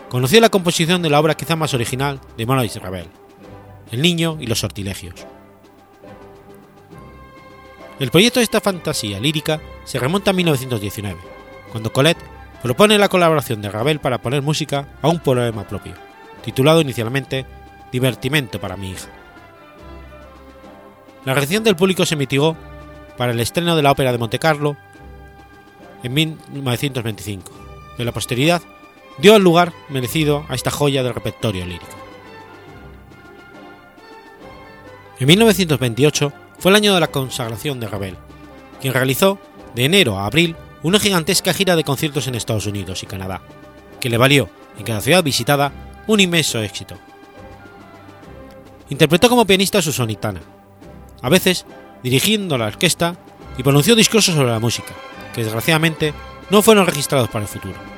[0.08, 3.08] conoció la composición de la obra quizá más original de Maurice Ravel,
[3.90, 5.26] El niño y los sortilegios.
[7.98, 11.18] El proyecto de esta fantasía lírica se remonta a 1919,
[11.72, 12.22] cuando Colette
[12.62, 15.94] propone la colaboración de Ravel para poner música a un poema propio,
[16.44, 17.46] titulado inicialmente
[17.92, 19.08] Divertimento para mi hija.
[21.24, 22.56] La reacción del público se mitigó
[23.16, 24.76] para el estreno de la ópera de Montecarlo
[26.02, 27.50] en 1925,
[27.96, 28.62] pero la posteridad
[29.18, 31.96] dio el lugar merecido a esta joya del repertorio lírico.
[35.18, 38.16] En 1928 fue el año de la consagración de Ravel,
[38.80, 39.38] quien realizó
[39.74, 43.40] de enero a abril una gigantesca gira de conciertos en Estados Unidos y Canadá,
[43.98, 45.72] que le valió, en cada ciudad visitada,
[46.06, 46.96] un inmenso éxito.
[48.90, 50.42] Interpretó como pianista su sonitana,
[51.22, 51.64] a veces
[52.02, 53.16] dirigiendo la orquesta
[53.56, 54.92] y pronunció discursos sobre la música,
[55.34, 56.12] que desgraciadamente
[56.50, 57.95] no fueron registrados para el futuro.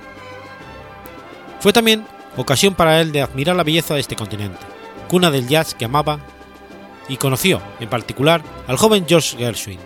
[1.61, 4.61] Fue también ocasión para él de admirar la belleza de este continente,
[5.09, 6.21] cuna del jazz que amaba
[7.09, 9.81] y conoció, en particular, al joven George Gershwin,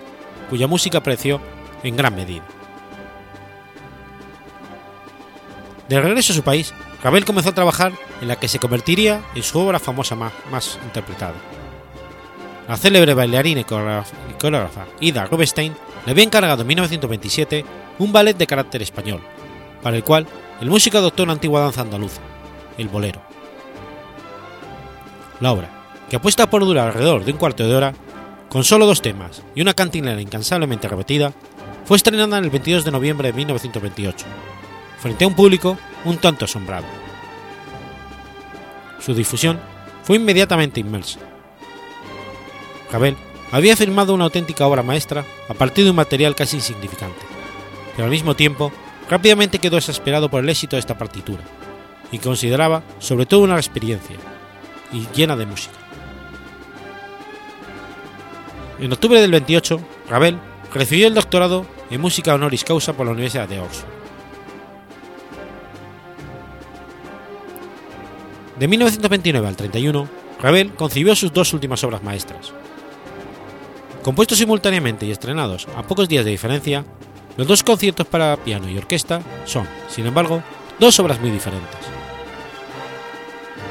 [0.50, 1.40] cuya música apreció
[1.82, 2.44] en gran medida.
[5.88, 9.42] De regreso a su país, Ravel comenzó a trabajar en la que se convertiría en
[9.42, 11.34] su obra famosa más, interpretada.
[12.68, 15.74] La célebre bailarina y coreógrafa Ida Rubinstein
[16.06, 17.64] le había encargado en 1927
[17.98, 19.20] un ballet de carácter español,
[19.82, 20.26] para el cual
[20.62, 22.20] el músico adoptó una antigua danza andaluza,
[22.78, 23.20] el bolero.
[25.40, 25.68] La obra,
[26.08, 27.94] que apuesta por durar alrededor de un cuarto de hora,
[28.48, 31.32] con solo dos temas y una cantinera incansablemente repetida,
[31.84, 34.24] fue estrenada en el 22 de noviembre de 1928,
[35.00, 36.86] frente a un público un tanto asombrado.
[39.00, 39.58] Su difusión
[40.04, 41.18] fue inmediatamente inmensa.
[42.92, 43.16] Ravel
[43.50, 47.24] había firmado una auténtica obra maestra a partir de un material casi insignificante,
[47.96, 48.70] pero al mismo tiempo
[49.12, 51.42] rápidamente quedó exasperado por el éxito de esta partitura,
[52.12, 54.16] y consideraba sobre todo una experiencia,
[54.90, 55.74] y llena de música.
[58.80, 60.38] En octubre del 28, Ravel
[60.72, 63.90] recibió el doctorado en música honoris causa por la Universidad de Oxford.
[68.58, 70.08] De 1929 al 31,
[70.40, 72.54] Ravel concibió sus dos últimas obras maestras.
[74.02, 76.86] Compuestos simultáneamente y estrenados a pocos días de diferencia,
[77.36, 80.42] los dos conciertos para piano y orquesta son, sin embargo,
[80.78, 81.80] dos obras muy diferentes.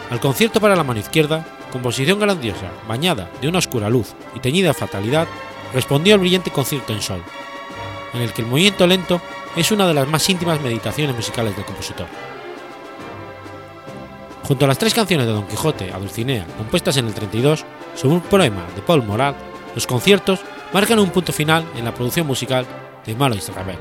[0.09, 4.73] Al concierto para la mano izquierda, composición grandiosa, bañada de una oscura luz y teñida
[4.73, 5.27] fatalidad,
[5.73, 7.23] respondió al brillante concierto en sol,
[8.13, 9.21] en el que el movimiento lento
[9.55, 12.07] es una de las más íntimas meditaciones musicales del compositor.
[14.43, 17.63] Junto a las tres canciones de Don Quijote a Dulcinea, compuestas en el 32,
[17.95, 19.35] sobre un poema de Paul Morad,
[19.75, 20.41] los conciertos
[20.73, 22.65] marcan un punto final en la producción musical
[23.05, 23.77] de Malois Ravel.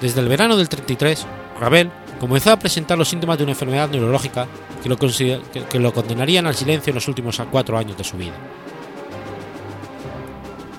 [0.00, 1.26] Desde el verano del 33,
[1.60, 4.46] Ravel comenzó a presentar los síntomas de una enfermedad neurológica
[4.82, 8.34] que lo, que lo condenarían al silencio en los últimos cuatro años de su vida.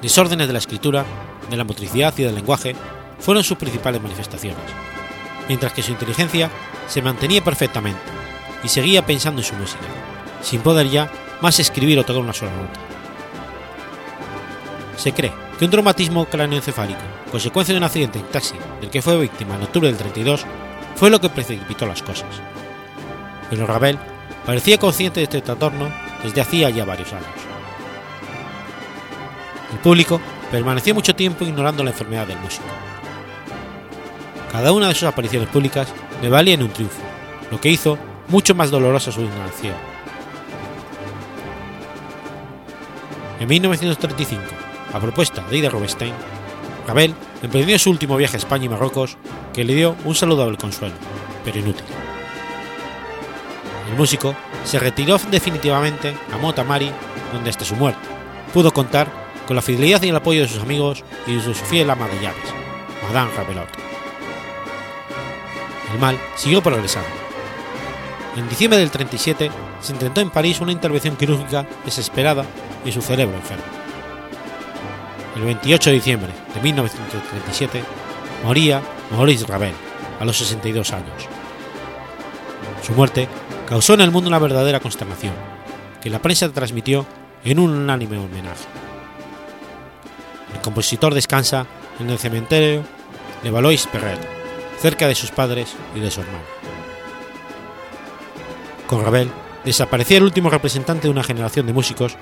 [0.02, 1.06] Desórdenes de la escritura,
[1.50, 2.76] de la motricidad y del lenguaje
[3.20, 4.64] fueron sus principales manifestaciones,
[5.48, 6.50] mientras que su inteligencia
[6.88, 8.00] se mantenía perfectamente
[8.64, 9.84] y seguía pensando en su música,
[10.42, 12.89] sin poder ya más escribir o tocar una sola nota.
[15.00, 17.00] Se cree que un traumatismo cráneoencefálico,
[17.32, 20.46] consecuencia de un accidente en taxi del que fue víctima en octubre del 32,
[20.98, 22.28] fue lo que precipitó las cosas.
[23.50, 23.98] Pero Ravel
[24.46, 25.90] parecía consciente de este trastorno
[26.22, 27.30] desde hacía ya varios años.
[29.72, 30.20] El público
[30.52, 32.68] permaneció mucho tiempo ignorando la enfermedad del músico.
[34.52, 35.88] Cada una de sus apariciones públicas
[36.22, 37.02] le valía en un triunfo,
[37.50, 39.74] lo que hizo mucho más dolorosa su ignorancia.
[43.40, 44.59] En 1935,
[44.94, 46.14] a propuesta de Ida Rubinstein,
[46.88, 49.18] Ravel emprendió su último viaje a España y Marruecos,
[49.54, 50.96] que le dio un saludable consuelo,
[51.44, 51.86] pero inútil.
[53.90, 56.92] El músico se retiró definitivamente a Motamari,
[57.34, 58.02] donde hasta su muerte
[58.54, 59.08] pudo contar
[59.48, 62.22] con la fidelidad y el apoyo de sus amigos y de su fiel ama de
[62.22, 62.54] llaves,
[63.08, 63.70] Madame Ravelot.
[65.94, 67.10] El mal siguió progresando.
[68.36, 69.50] En diciembre del 37
[69.82, 72.46] se intentó en París una intervención quirúrgica desesperada
[72.86, 73.79] en su cerebro enfermo.
[75.40, 77.82] El 28 de diciembre de 1937
[78.44, 79.74] moría Maurice Ravel
[80.20, 81.30] a los 62 años.
[82.86, 83.30] Su muerte
[83.66, 85.34] causó en el mundo una verdadera consternación,
[86.02, 87.06] que la prensa transmitió
[87.46, 88.66] en un unánime homenaje.
[90.54, 91.66] El compositor descansa
[92.02, 92.84] en el cementerio
[93.42, 94.20] de Valois Perret,
[94.82, 96.44] cerca de sus padres y de su hermano.
[98.88, 99.32] Con Ravel
[99.64, 102.18] desaparecía el último representante de una generación de músicos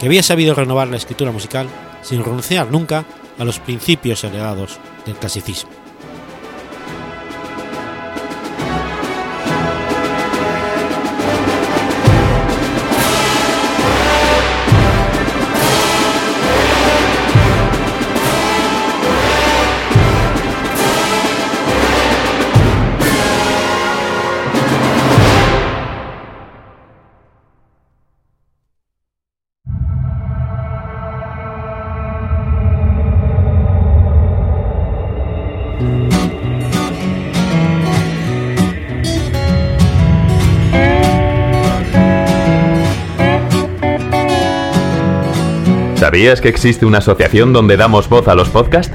[0.00, 1.68] que había sabido renovar la escritura musical
[2.02, 3.04] sin renunciar nunca
[3.38, 5.79] a los principios heredados del clasicismo.
[46.10, 48.92] ¿Sabías que existe una asociación donde damos voz a los podcasts?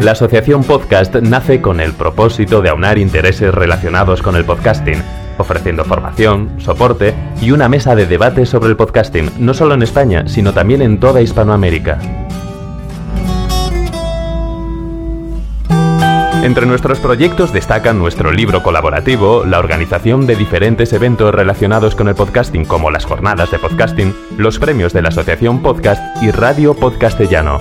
[0.00, 5.00] La Asociación Podcast nace con el propósito de aunar intereses relacionados con el podcasting,
[5.38, 10.24] ofreciendo formación, soporte y una mesa de debate sobre el podcasting, no solo en España,
[10.26, 12.00] sino también en toda Hispanoamérica.
[16.42, 22.16] Entre nuestros proyectos destacan nuestro libro colaborativo, la organización de diferentes eventos relacionados con el
[22.16, 27.60] podcasting como las jornadas de podcasting, los premios de la Asociación Podcast y Radio Podcastellano.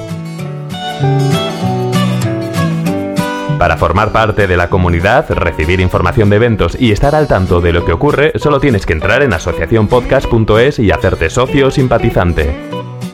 [3.59, 7.73] Para formar parte de la comunidad, recibir información de eventos y estar al tanto de
[7.73, 12.55] lo que ocurre, solo tienes que entrar en asociacionpodcast.es y hacerte socio o simpatizante.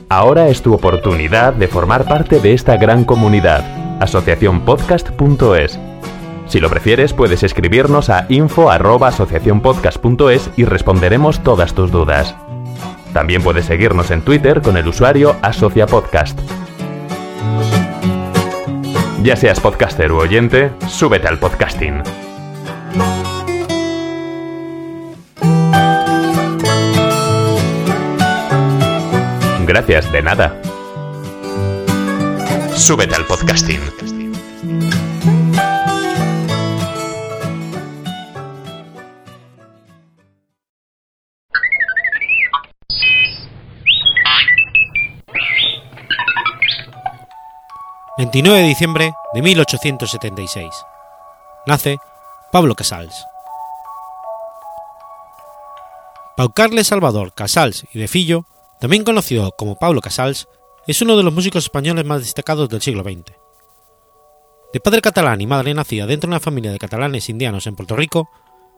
[0.08, 5.80] Ahora es tu oportunidad de formar parte de esta gran comunidad asociacionpodcast.es.
[6.48, 12.36] Si lo prefieres, puedes escribirnos a info@asociacionpodcast.es y responderemos todas tus dudas.
[13.14, 16.40] También puedes seguirnos en Twitter con el usuario AsociaPodcast.
[19.24, 22.04] Ya seas podcaster u oyente, súbete al podcasting.
[29.66, 30.62] Gracias, de nada.
[32.78, 33.82] Súbete al podcasting.
[48.18, 50.70] ...29 de diciembre de 1876...
[51.66, 51.98] ...nace
[52.52, 53.26] Pablo Casals.
[56.38, 58.46] Pau Carles Salvador Casals y de Fillo,
[58.80, 60.48] también conocido como Pablo Casals,
[60.88, 63.34] es uno de los músicos españoles más destacados del siglo XX.
[64.74, 67.96] De padre catalán y madre nacida dentro de una familia de catalanes indianos en Puerto
[67.96, 68.30] Rico,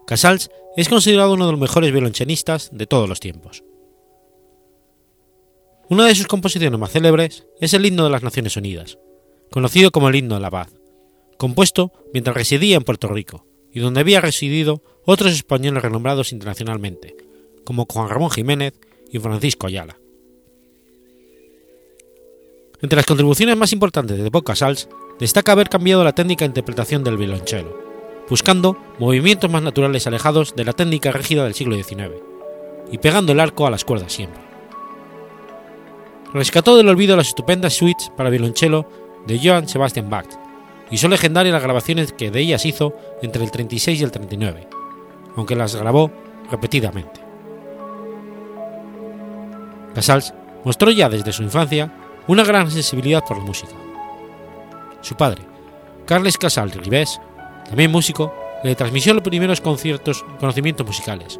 [0.07, 3.63] Casals es considerado uno de los mejores violonchelistas de todos los tiempos.
[5.89, 8.97] Una de sus composiciones más célebres es el himno de las Naciones Unidas,
[9.51, 10.69] conocido como el himno de la paz,
[11.37, 17.15] compuesto mientras residía en Puerto Rico y donde había residido otros españoles renombrados internacionalmente,
[17.65, 18.73] como Juan Ramón Jiménez
[19.11, 19.99] y Francisco Ayala.
[22.81, 24.87] Entre las contribuciones más importantes de Pau Casals
[25.19, 27.77] destaca haber cambiado la técnica de interpretación del violonchelo,
[28.29, 32.13] buscando movimientos más naturales alejados de la técnica rígida del siglo XIX,
[32.89, 34.41] y pegando el arco a las cuerdas siempre.
[36.33, 38.89] Rescató del olvido las estupendas suites para violonchelo
[39.27, 40.29] de Johann Sebastian Bach,
[40.89, 44.67] y son legendarias las grabaciones que de ellas hizo entre el 36 y el 39,
[45.35, 46.11] aunque las grabó
[46.49, 47.19] repetidamente.
[49.93, 51.91] Casals mostró ya desde su infancia
[52.29, 53.73] una gran sensibilidad por la música.
[55.01, 55.41] Su padre,
[56.05, 57.19] Carles Casal Ribés,
[57.67, 58.31] también músico,
[58.63, 61.39] le transmitió los primeros conciertos, conocimientos musicales,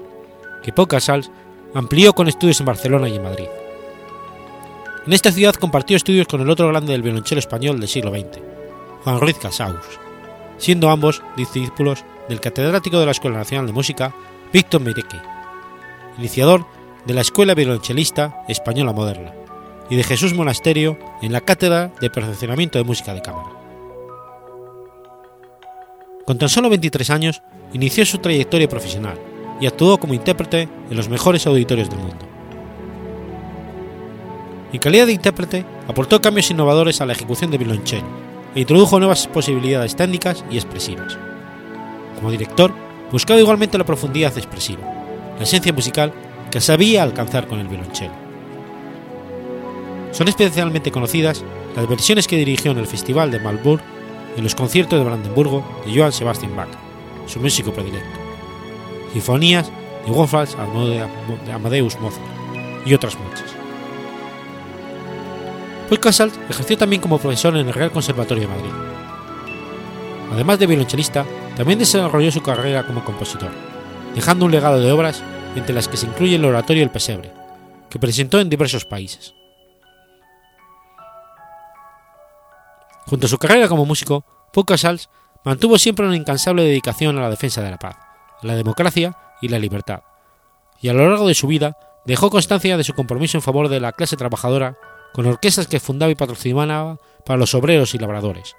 [0.63, 1.29] que Pau Casals
[1.75, 3.45] amplió con estudios en Barcelona y en Madrid.
[5.05, 8.39] En esta ciudad compartió estudios con el otro grande del violonchelo español del siglo XX,
[9.03, 9.85] Juan Ruiz Casaus,
[10.57, 14.15] siendo ambos discípulos del catedrático de la Escuela Nacional de Música,
[14.51, 15.21] Víctor Mereque,
[16.17, 16.65] iniciador
[17.05, 19.33] de la Escuela Violonchelista Española Moderna,
[19.89, 23.49] y de Jesús Monasterio en la Cátedra de Perfeccionamiento de Música de Cámara.
[26.25, 27.41] Con tan solo 23 años,
[27.73, 29.17] inició su trayectoria profesional
[29.59, 32.27] y actuó como intérprete en los mejores auditorios del mundo.
[34.71, 38.05] En calidad de intérprete, aportó cambios innovadores a la ejecución de violonchelo
[38.53, 41.17] e introdujo nuevas posibilidades técnicas y expresivas.
[42.15, 42.71] Como director,
[43.11, 44.81] buscaba igualmente la profundidad expresiva,
[45.37, 46.13] la esencia musical
[46.51, 48.28] que sabía alcanzar con el violonchelo.
[50.11, 51.43] Son especialmente conocidas
[51.75, 53.81] las versiones que dirigió en el Festival de Malbourg
[54.35, 56.69] y en los conciertos de Brandenburgo de Johann Sebastian Bach,
[57.27, 58.19] su músico predilecto,
[59.13, 59.71] sinfonías
[60.05, 62.25] de Amadeus Mozart
[62.85, 63.55] y otras muchas.
[65.87, 68.71] Paul Casals ejerció también como profesor en el Real Conservatorio de Madrid.
[70.31, 73.51] Además de violonchelista, también desarrolló su carrera como compositor,
[74.13, 75.23] dejando un legado de obras
[75.55, 77.31] entre las que se incluye el Oratorio El Pesebre,
[77.89, 79.33] que presentó en diversos países.
[83.09, 85.09] Junto a su carrera como músico, Pau Casals
[85.43, 87.97] mantuvo siempre una incansable dedicación a la defensa de la paz,
[88.43, 90.01] la democracia y la libertad,
[90.79, 93.79] y a lo largo de su vida dejó constancia de su compromiso en favor de
[93.79, 94.77] la clase trabajadora
[95.11, 98.55] con orquestas que fundaba y patrocinaba para los obreros y labradores,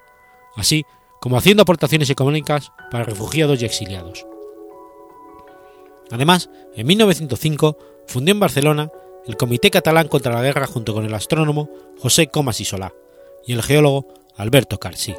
[0.57, 0.83] así
[1.21, 4.25] como haciendo aportaciones económicas para refugiados y exiliados.
[6.11, 8.89] Además, en 1905 fundó en Barcelona
[9.25, 11.69] el Comité Catalán contra la Guerra junto con el astrónomo
[12.01, 12.65] José Comas y
[13.45, 14.07] y el geólogo
[14.37, 15.15] Alberto Carsi.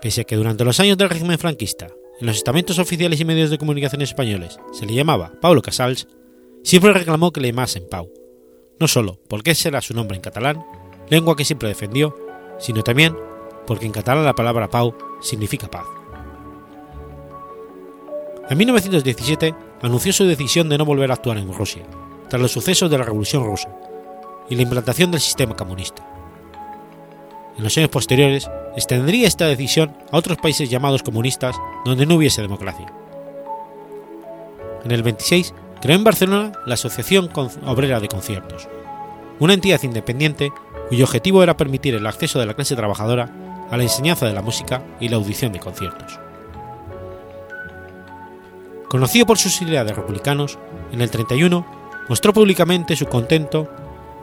[0.00, 1.88] Pese a que durante los años del régimen franquista,
[2.20, 6.08] en los estamentos oficiales y medios de comunicación españoles se le llamaba Pablo Casals,
[6.62, 8.10] siempre reclamó que le llamasen Pau,
[8.80, 10.64] no solo porque ese era su nombre en catalán,
[11.08, 12.16] lengua que siempre defendió,
[12.58, 13.16] sino también
[13.66, 15.86] porque en catalán la palabra Pau significa paz.
[18.48, 21.84] En 1917 anunció su decisión de no volver a actuar en Rusia,
[22.28, 23.68] tras los sucesos de la Revolución Rusa
[24.48, 26.17] y la implantación del sistema comunista.
[27.58, 32.40] En los años posteriores, extendería esta decisión a otros países llamados comunistas donde no hubiese
[32.40, 32.86] democracia.
[34.84, 37.28] En el 26 creó en Barcelona la Asociación
[37.66, 38.68] Obrera de Conciertos,
[39.40, 40.52] una entidad independiente
[40.88, 43.28] cuyo objetivo era permitir el acceso de la clase trabajadora
[43.70, 46.20] a la enseñanza de la música y la audición de conciertos.
[48.88, 50.58] Conocido por sus ideales republicanos,
[50.92, 51.66] en el 31
[52.08, 53.68] mostró públicamente su contento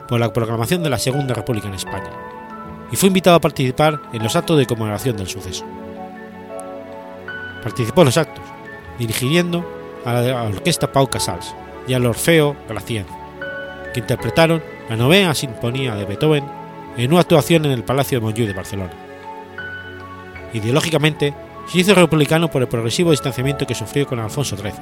[0.07, 2.11] por la proclamación de la Segunda República en España,
[2.91, 5.65] y fue invitado a participar en los actos de conmemoración del suceso.
[7.63, 8.43] Participó en los actos,
[8.99, 9.65] dirigiendo
[10.05, 11.55] a la orquesta Pau Casals
[11.87, 13.05] y al Orfeo Gracien,
[13.93, 16.45] que interpretaron la novena sinfonía de Beethoven
[16.97, 18.93] en una actuación en el Palacio de Montjuïc de Barcelona.
[20.53, 21.33] Ideológicamente,
[21.67, 24.73] se hizo republicano por el progresivo distanciamiento que sufrió con Alfonso XIII,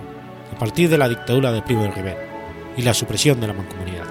[0.53, 2.19] a partir de la dictadura de Primo de Rivera
[2.75, 4.05] y la supresión de la mancomunidad.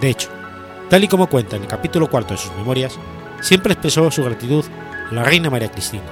[0.00, 0.28] De hecho,
[0.92, 2.98] tal y como cuenta en el capítulo cuarto de sus memorias,
[3.40, 4.62] siempre expresó su gratitud
[5.10, 6.02] a la reina María Cristina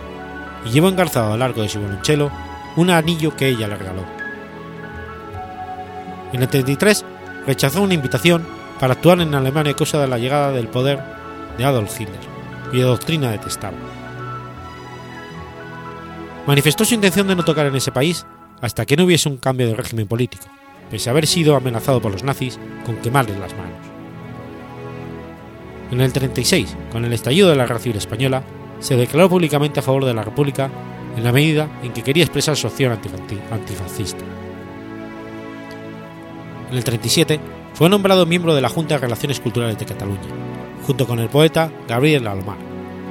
[0.64, 2.30] y llevó engarzado a lo largo de su violonchelo
[2.76, 4.06] un anillo que ella le regaló.
[6.32, 7.04] En el 33
[7.46, 8.46] rechazó una invitación
[8.80, 10.98] para actuar en Alemania a causa de la llegada del poder
[11.58, 12.20] de Adolf Hitler,
[12.70, 13.76] cuya doctrina detestaba.
[16.46, 18.24] Manifestó su intención de no tocar en ese país
[18.62, 20.46] hasta que no hubiese un cambio de régimen político,
[20.90, 23.89] pese a haber sido amenazado por los nazis con quemarles las manos.
[25.90, 28.44] En el 36, con el estallido de la Guerra Civil Española,
[28.78, 30.70] se declaró públicamente a favor de la República
[31.16, 34.24] en la medida en que quería expresar su opción antifascista.
[36.70, 37.40] En el 37
[37.74, 40.20] fue nombrado miembro de la Junta de Relaciones Culturales de Cataluña,
[40.86, 42.58] junto con el poeta Gabriel Alomar,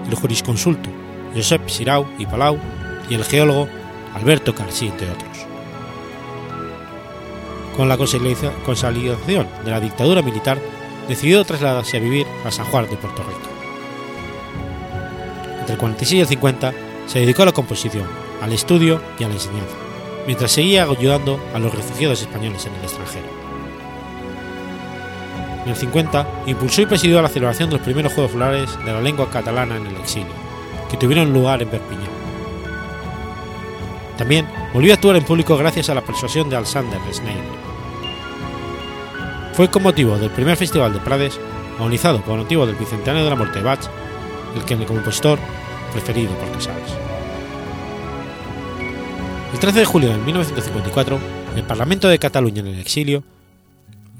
[0.08, 0.90] el jurisconsulto
[1.36, 2.58] Josep Sirau y Palau
[3.10, 3.68] y el geólogo
[4.16, 5.46] Alberto Carsí, entre otros.
[7.76, 10.60] Con la consolidación de la dictadura militar,
[11.10, 13.50] decidió trasladarse a vivir a San Juan de Puerto Rico.
[15.60, 16.74] Entre el 46 y el 50
[17.08, 18.08] se dedicó a la composición,
[18.42, 19.76] al estudio y a la enseñanza,
[20.28, 23.26] mientras seguía ayudando a los refugiados españoles en el extranjero.
[25.64, 29.02] En el 50 impulsó y presidió la celebración de los primeros Juegos Florales de la
[29.02, 30.32] lengua catalana en el exilio,
[30.90, 32.20] que tuvieron lugar en Perpiñán.
[34.18, 37.69] También volvió a actuar en público gracias a la persuasión de Alexander Schneider.
[39.54, 41.40] Fue con motivo del primer Festival de Prades,
[41.78, 43.90] organizado con motivo del bicentenario de la muerte de Bach,
[44.56, 45.40] el que el compositor
[45.92, 46.92] preferido por Casals.
[49.54, 51.20] El 13 de julio de 1954,
[51.56, 53.24] el Parlamento de Cataluña en el exilio,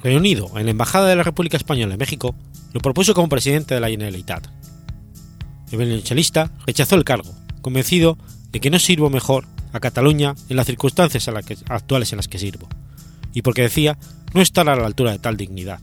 [0.04, 2.36] reunido en la Embajada de la República Española en México,
[2.74, 4.48] lo propuso como presidente de la Generalitat.
[5.72, 8.18] El violonchelista rechazó el cargo, convencido
[8.52, 11.30] de que no sirvo mejor a Cataluña en las circunstancias
[11.68, 12.68] actuales en las que sirvo,
[13.34, 13.98] y porque decía
[14.34, 15.80] no estar a la altura de tal dignidad.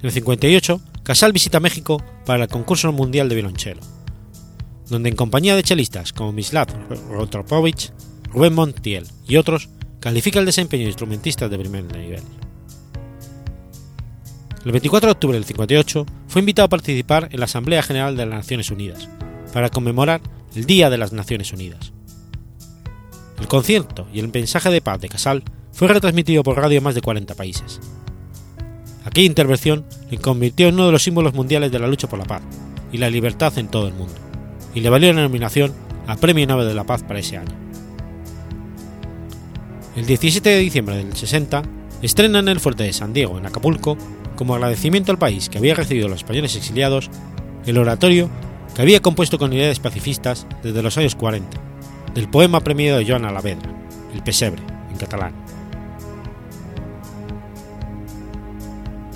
[0.00, 3.80] En el 58, Casal visita México para el concurso mundial de violonchelo,
[4.88, 6.68] donde en compañía de chelistas como Mislav
[7.10, 7.92] Rotropovich,
[8.30, 9.68] Rubén Montiel y otros,
[10.00, 12.22] califica el desempeño de instrumentistas de primer nivel.
[14.64, 18.26] El 24 de octubre del 58 fue invitado a participar en la Asamblea General de
[18.26, 19.08] las Naciones Unidas,
[19.52, 20.20] para conmemorar
[20.54, 21.92] el Día de las Naciones Unidas.
[23.38, 25.44] El concierto y el mensaje de paz de Casal
[25.74, 27.80] fue retransmitido por radio en más de 40 países.
[29.04, 32.24] Aquella intervención le convirtió en uno de los símbolos mundiales de la lucha por la
[32.24, 32.42] paz
[32.92, 34.14] y la libertad en todo el mundo,
[34.74, 35.72] y le valió la nominación
[36.06, 37.52] a Premio Nobel de la Paz para ese año.
[39.96, 41.62] El 17 de diciembre del 60,
[42.02, 43.98] estrena en el fuerte de San Diego, en Acapulco,
[44.36, 47.10] como agradecimiento al país que había recibido a los españoles exiliados,
[47.66, 48.30] el oratorio
[48.74, 51.60] que había compuesto con ideas pacifistas desde los años 40,
[52.14, 53.70] del poema premiado de Joan Alavedra,
[54.12, 55.43] El pesebre, en catalán.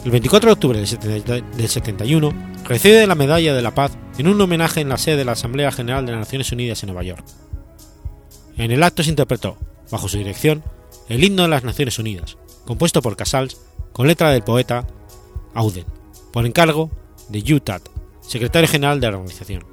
[0.09, 2.33] El 24 de octubre del 71
[2.65, 5.71] recibe la Medalla de la Paz en un homenaje en la sede de la Asamblea
[5.71, 7.23] General de las Naciones Unidas en Nueva York.
[8.57, 9.59] En el acto se interpretó,
[9.91, 10.65] bajo su dirección,
[11.11, 13.59] el himno de las Naciones Unidas, compuesto por Casals
[13.93, 14.87] con letra del poeta
[15.53, 15.85] Auden,
[16.33, 16.91] por encargo
[17.29, 17.83] de Utah,
[18.23, 19.67] secretario general de la organización.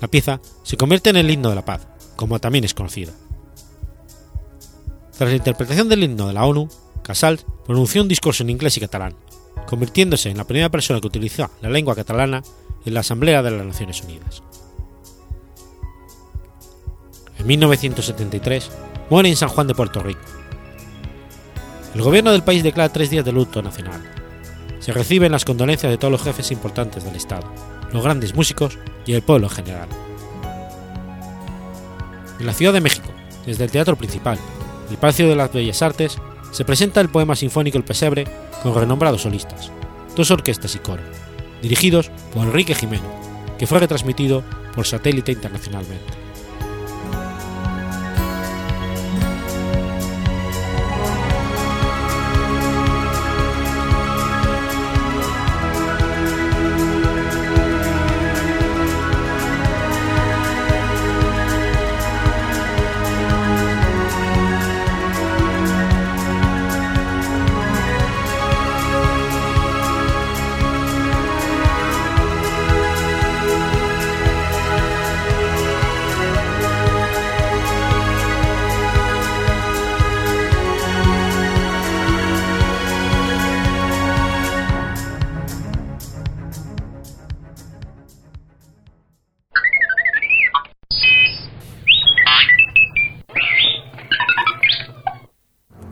[0.00, 1.86] La pieza se convierte en el himno de la paz,
[2.16, 3.12] como también es conocida.
[5.18, 6.70] Tras la interpretación del himno de la ONU,
[7.04, 9.14] Casals pronunció un discurso en inglés y catalán,
[9.66, 12.42] convirtiéndose en la primera persona que utilizó la lengua catalana
[12.84, 14.42] en la Asamblea de las Naciones Unidas.
[17.38, 18.70] En 1973
[19.10, 20.20] muere en San Juan de Puerto Rico.
[21.94, 24.02] El gobierno del país declara tres días de luto nacional.
[24.80, 27.46] Se reciben las condolencias de todos los jefes importantes del Estado,
[27.92, 29.88] los grandes músicos y el pueblo en general.
[32.40, 33.10] En la Ciudad de México,
[33.46, 34.38] desde el Teatro Principal,
[34.90, 36.18] el Palacio de las Bellas Artes,
[36.54, 38.28] se presenta el poema sinfónico El Pesebre
[38.62, 39.72] con renombrados solistas,
[40.14, 41.02] dos orquestas y coro,
[41.60, 43.12] dirigidos por Enrique Jimeno,
[43.58, 46.23] que fue retransmitido por satélite internacionalmente.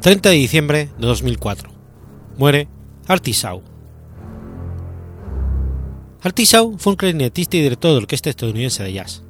[0.03, 1.71] 30 de diciembre de 2004.
[2.37, 2.67] Muere.
[3.07, 3.33] Artie
[6.45, 9.23] Shaw fue un clarinetista y director de orquesta estadounidense de jazz.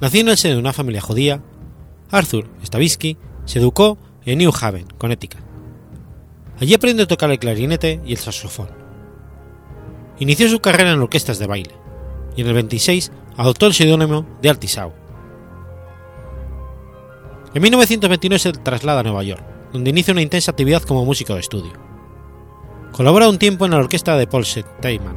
[0.00, 1.42] Nacido en el seno de una familia judía,
[2.12, 5.40] Arthur Stavisky se educó en New Haven, Connecticut.
[6.60, 8.68] Allí aprendió a tocar el clarinete y el saxofón.
[10.20, 11.74] Inició su carrera en orquestas de baile
[12.36, 15.01] y en el 26 adoptó el seudónimo de Artie Shaw.
[17.54, 19.44] En 1929 se traslada a Nueva York,
[19.74, 21.72] donde inicia una intensa actividad como músico de estudio.
[22.92, 25.16] Colabora un tiempo en la orquesta de Paul Steinman.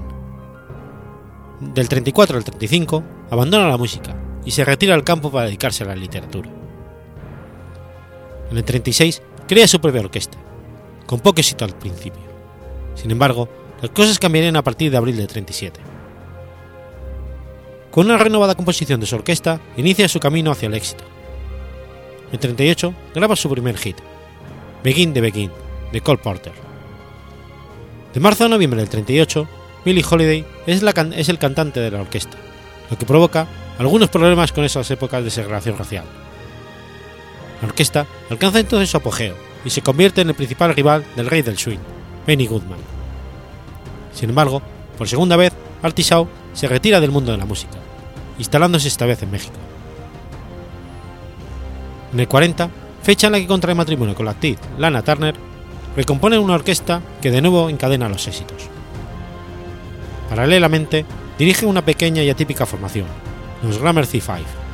[1.62, 5.88] Del 34 al 35 abandona la música y se retira al campo para dedicarse a
[5.88, 6.50] la literatura.
[8.52, 10.38] En el 36 crea su propia orquesta,
[11.06, 12.22] con poco éxito al principio.
[12.96, 13.48] Sin embargo,
[13.82, 15.80] las cosas cambiarían a partir de abril del 37.
[17.92, 21.15] Con una renovada composición de su orquesta, inicia su camino hacia el éxito
[22.36, 23.98] en 38 graba su primer hit,
[24.84, 25.52] Begin de Begin,
[25.92, 26.54] de Cole Porter.
[28.14, 29.48] De marzo a noviembre del 38,
[29.84, 32.38] Billie Holiday es, es el cantante de la orquesta,
[32.92, 33.48] lo que provoca
[33.80, 36.06] algunos problemas con esas épocas de segregación racial.
[37.62, 41.42] La orquesta alcanza entonces su apogeo y se convierte en el principal rival del rey
[41.42, 41.80] del swing,
[42.28, 42.80] Benny Goodman.
[44.14, 44.62] Sin embargo,
[44.98, 47.78] por segunda vez, Artie Shaw se retira del mundo de la música,
[48.38, 49.56] instalándose esta vez en México.
[52.14, 52.70] En el 40,
[53.02, 55.36] fecha en la que contrae matrimonio con la actriz Lana Turner,
[55.96, 58.70] recompone una orquesta que de nuevo encadena los éxitos.
[60.30, 61.06] Paralelamente,
[61.38, 63.06] dirige una pequeña y atípica formación,
[63.64, 64.66] los Gramercy Five.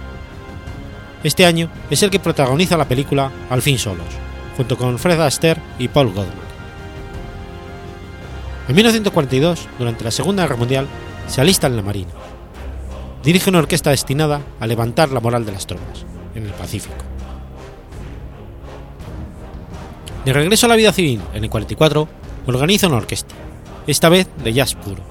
[1.23, 4.07] Este año es el que protagoniza la película Al fin solos,
[4.57, 6.51] junto con Fred Astaire y Paul Goldman.
[8.67, 10.87] En 1942, durante la Segunda Guerra Mundial,
[11.27, 12.11] se alista en la Marina.
[13.23, 17.10] Dirige una orquesta destinada a levantar la moral de las tropas, en el Pacífico.
[20.25, 22.07] De regreso a la vida civil en el 44,
[22.45, 23.33] organiza una orquesta,
[23.87, 25.01] esta vez de jazz puro,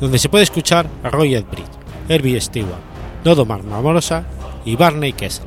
[0.00, 1.66] donde se puede escuchar a Roy Edbridge,
[2.08, 2.78] Herbie Stewart,
[3.24, 4.24] Dodo Marmorosa
[4.64, 5.46] y Barney Kessel.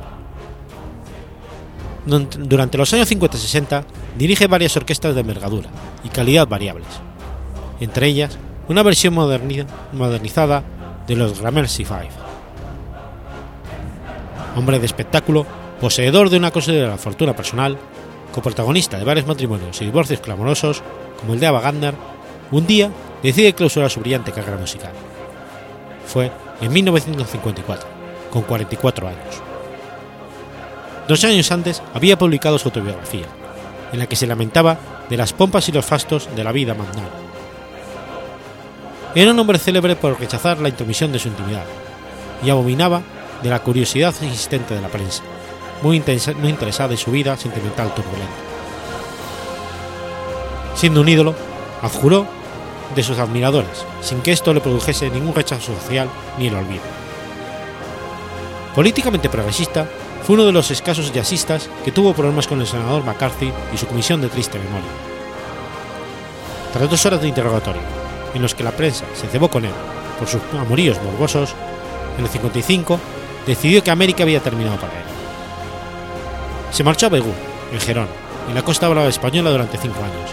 [2.05, 3.83] Durante los años 50-60
[4.17, 5.69] dirige varias orquestas de envergadura
[6.03, 6.87] y calidad variables,
[7.79, 8.37] entre ellas
[8.67, 10.63] una versión modernizada
[11.07, 12.09] de los Gramercy Five.
[14.57, 15.45] Hombre de espectáculo,
[15.79, 17.77] poseedor de una considerable fortuna personal,
[18.39, 20.81] coprotagonista de varios matrimonios y divorcios clamorosos,
[21.19, 21.93] como el de Ava Gardner,
[22.51, 22.89] un día
[23.21, 24.93] decide clausurar su brillante carrera musical.
[26.07, 26.31] Fue
[26.61, 27.85] en 1954,
[28.31, 29.41] con 44 años.
[31.05, 33.25] Dos años antes había publicado su autobiografía,
[33.91, 34.77] en la que se lamentaba
[35.09, 37.09] de las pompas y los fastos de la vida magnal.
[39.15, 41.65] Era un hombre célebre por rechazar la intromisión de su intimidad,
[42.41, 43.01] y abominaba
[43.43, 45.23] de la curiosidad existente de la prensa,
[45.81, 48.33] muy, interesada en su vida sentimental turbulenta.
[50.75, 51.35] Siendo un ídolo,
[51.81, 52.25] adjuró
[52.95, 56.83] de sus admiradores, sin que esto le produjese ningún rechazo social ni el olvido.
[58.75, 59.87] Políticamente progresista,
[60.23, 63.87] fue uno de los escasos jazzistas que tuvo problemas con el senador McCarthy y su
[63.87, 64.89] comisión de triste memoria.
[66.73, 67.81] Tras dos horas de interrogatorio,
[68.33, 69.71] en los que la prensa se cebó con él
[70.19, 71.55] por sus amoríos morbosos,
[72.17, 72.99] en el 55
[73.47, 75.18] decidió que América había terminado para él.
[76.71, 77.33] Se marchó a Begú,
[77.71, 78.07] en Gerón,
[78.47, 80.31] en la costa brava española durante cinco años,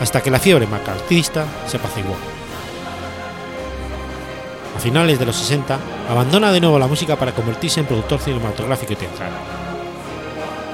[0.00, 2.14] hasta que la fiebre macartista se apaciguó.
[4.76, 5.78] A finales de los 60,
[6.08, 9.32] abandona de nuevo la música para convertirse en productor cinematográfico y teatral.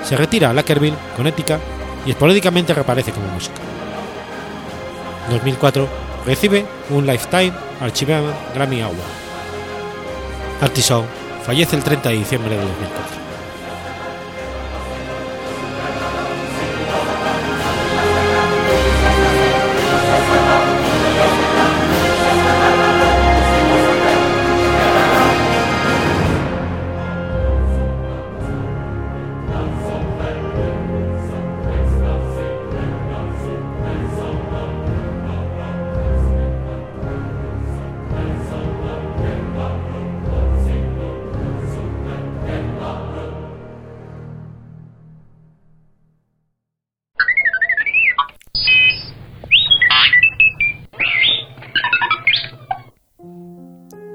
[0.02, 1.60] se retira a Lackerville, Connecticut,
[2.04, 3.56] y esporádicamente reaparece como música.
[5.26, 5.88] En 2004
[6.26, 8.98] recibe un Lifetime Achievement Grammy Award.
[10.60, 11.04] Artisau
[11.44, 13.23] fallece el 30 de diciembre de 2004.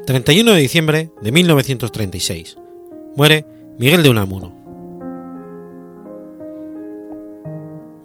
[0.10, 2.57] 31 de diciembre de 1936.
[3.16, 3.45] Muere
[3.78, 4.55] Miguel de Unamuno.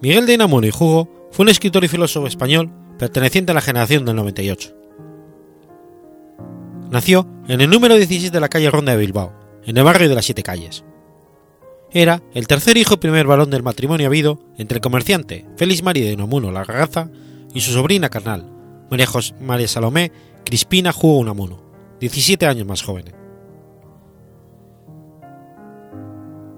[0.03, 4.05] Miguel de Unamuno y Jugo fue un escritor y filósofo español perteneciente a la generación
[4.05, 4.75] del 98.
[6.91, 9.33] Nació en el número 16 de la calle Ronda de Bilbao,
[9.63, 10.85] en el barrio de las Siete Calles.
[11.89, 16.05] Era el tercer hijo y primer varón del matrimonio habido entre el comerciante Félix María
[16.05, 17.09] de Unamuno Larraza
[17.51, 18.45] y su sobrina carnal,
[18.91, 19.07] María,
[19.41, 20.11] María Salomé
[20.43, 21.64] Crispina Jugo Unamuno
[21.99, 23.05] 17 años más joven.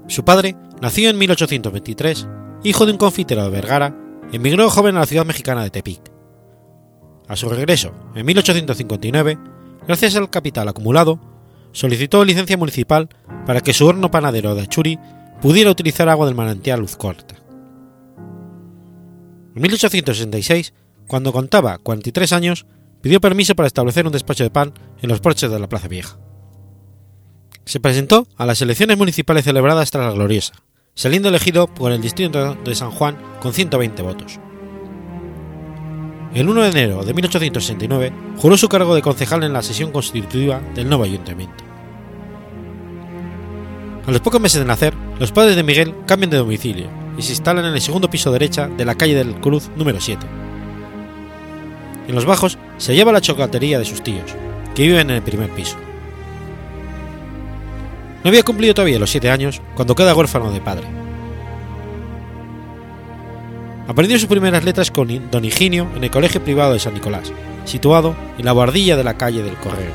[0.08, 2.28] Su padre nació en 1823,
[2.64, 3.96] hijo de un confitero de Vergara,
[4.32, 6.02] emigró joven a la ciudad mexicana de Tepic.
[7.28, 9.38] A su regreso, en 1859,
[9.86, 11.20] gracias al capital acumulado,
[11.74, 13.10] solicitó licencia municipal
[13.46, 14.98] para que su horno panadero de Achuri
[15.42, 17.36] pudiera utilizar agua del manantial Luz Corta.
[19.56, 20.74] En 1866,
[21.08, 22.66] cuando contaba 43 años,
[23.08, 26.18] pidió permiso para establecer un despacho de pan en los porches de la Plaza Vieja.
[27.64, 30.56] Se presentó a las elecciones municipales celebradas tras la Gloriosa,
[30.94, 34.42] saliendo elegido por el distrito de San Juan con 120 votos.
[36.34, 40.60] El 1 de enero de 1869 juró su cargo de concejal en la sesión constitutiva
[40.76, 41.64] del nuevo ayuntamiento.
[44.06, 47.32] A los pocos meses de nacer, los padres de Miguel cambian de domicilio y se
[47.32, 50.47] instalan en el segundo piso derecha de la calle del Cruz número 7.
[52.08, 54.34] En los bajos se lleva la chocolatería de sus tíos,
[54.74, 55.76] que viven en el primer piso.
[58.24, 60.88] No había cumplido todavía los siete años cuando queda huérfano de padre.
[63.88, 67.32] Aprendió sus primeras letras con Don Higinio en el colegio privado de San Nicolás,
[67.66, 69.92] situado en la bordilla de la calle del Correo.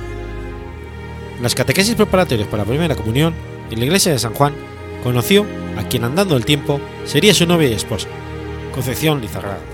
[1.37, 3.35] En las catequesis preparatorias para la primera comunión,
[3.71, 4.55] en la iglesia de San Juan,
[5.03, 5.45] conoció
[5.77, 8.09] a quien andando el tiempo sería su novia y esposa,
[8.73, 9.72] Concepción Lizarraga.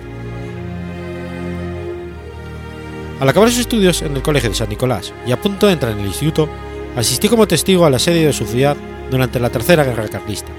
[3.20, 5.92] Al acabar sus estudios en el Colegio de San Nicolás y a punto de entrar
[5.92, 6.48] en el instituto,
[6.96, 8.76] asistió como testigo al asedio de su ciudad
[9.10, 10.52] durante la Tercera Guerra Carlista,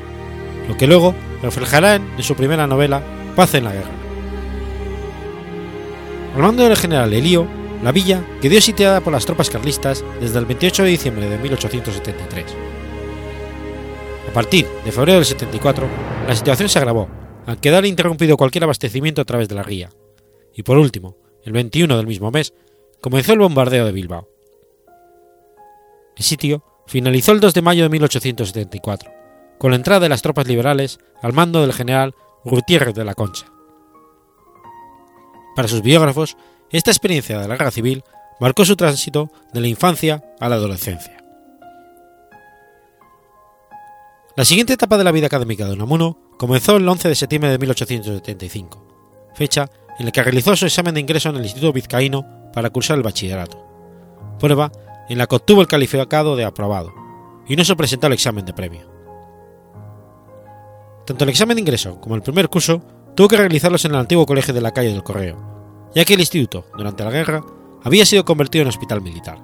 [0.67, 3.01] lo que luego reflejará en su primera novela
[3.35, 3.91] Paz en la Guerra.
[6.35, 7.47] Al mando del general Elío,
[7.81, 12.45] la villa quedó sitiada por las tropas carlistas desde el 28 de diciembre de 1873.
[14.29, 15.87] A partir de febrero del 74,
[16.27, 17.09] la situación se agravó,
[17.45, 19.89] al quedar interrumpido cualquier abastecimiento a través de la ría,
[20.53, 22.53] y por último, el 21 del mismo mes,
[23.01, 24.27] comenzó el bombardeo de Bilbao.
[26.15, 29.11] El sitio finalizó el 2 de mayo de 1874,
[29.57, 33.45] con la entrada de las tropas liberales al mando del general Gutiérrez de la Concha.
[35.55, 36.37] Para sus biógrafos,
[36.71, 38.03] esta experiencia de la guerra civil
[38.39, 41.23] marcó su tránsito de la infancia a la adolescencia.
[44.35, 47.57] La siguiente etapa de la vida académica de Unamuno comenzó el 11 de septiembre de
[47.57, 49.69] 1875, fecha
[49.99, 53.03] en la que realizó su examen de ingreso en el Instituto Vizcaíno para cursar el
[53.03, 53.63] bachillerato,
[54.39, 54.71] prueba
[55.09, 56.91] en la que obtuvo el calificado de aprobado,
[57.47, 58.89] y no se presentó al examen de premio.
[61.05, 62.81] Tanto el examen de ingreso como el primer curso
[63.15, 66.19] tuvo que realizarlos en el antiguo colegio de la calle del Correo, ya que el
[66.19, 67.41] instituto, durante la guerra,
[67.83, 69.39] había sido convertido en hospital militar.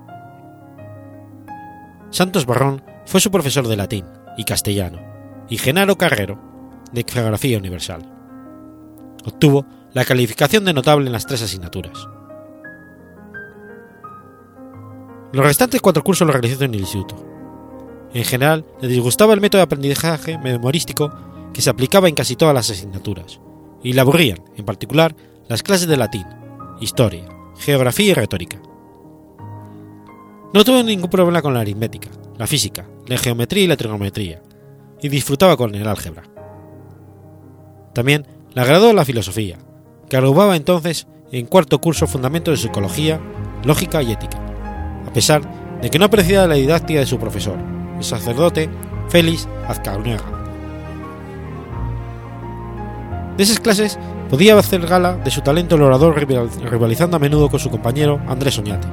[2.12, 4.06] Santos Barrón fue su profesor de latín
[4.38, 5.00] y castellano,
[5.50, 6.40] y Genaro Carrero,
[6.92, 8.12] de Geografía Universal.
[9.26, 9.66] Obtuvo
[9.96, 12.06] la calificación de notable en las tres asignaturas.
[15.32, 17.16] Los restantes cuatro cursos los realizó en el instituto.
[18.14, 21.14] En general, le disgustaba el método de aprendizaje memorístico
[21.54, 23.40] que se aplicaba en casi todas las asignaturas,
[23.84, 25.16] y le aburrían, en particular,
[25.48, 26.26] las clases de latín,
[26.82, 28.62] historia, geografía y retórica.
[30.54, 34.42] No tuvo ningún problema con la aritmética, la física, la geometría y la trigonometría,
[35.02, 36.24] y disfrutaba con el álgebra.
[37.94, 39.58] También le agradó la filosofía,
[40.10, 43.20] que agrupaba entonces en cuarto curso fundamentos de psicología,
[43.64, 44.38] lógica y ética,
[45.08, 45.42] a pesar
[45.82, 47.58] de que no apreciaba la didáctica de su profesor,
[47.98, 48.70] el sacerdote
[49.10, 50.24] Félix Azcárraga.
[53.38, 54.00] De esas clases
[54.30, 58.58] podía hacer gala de su talento el orador rivalizando a menudo con su compañero Andrés
[58.58, 58.88] Oñate.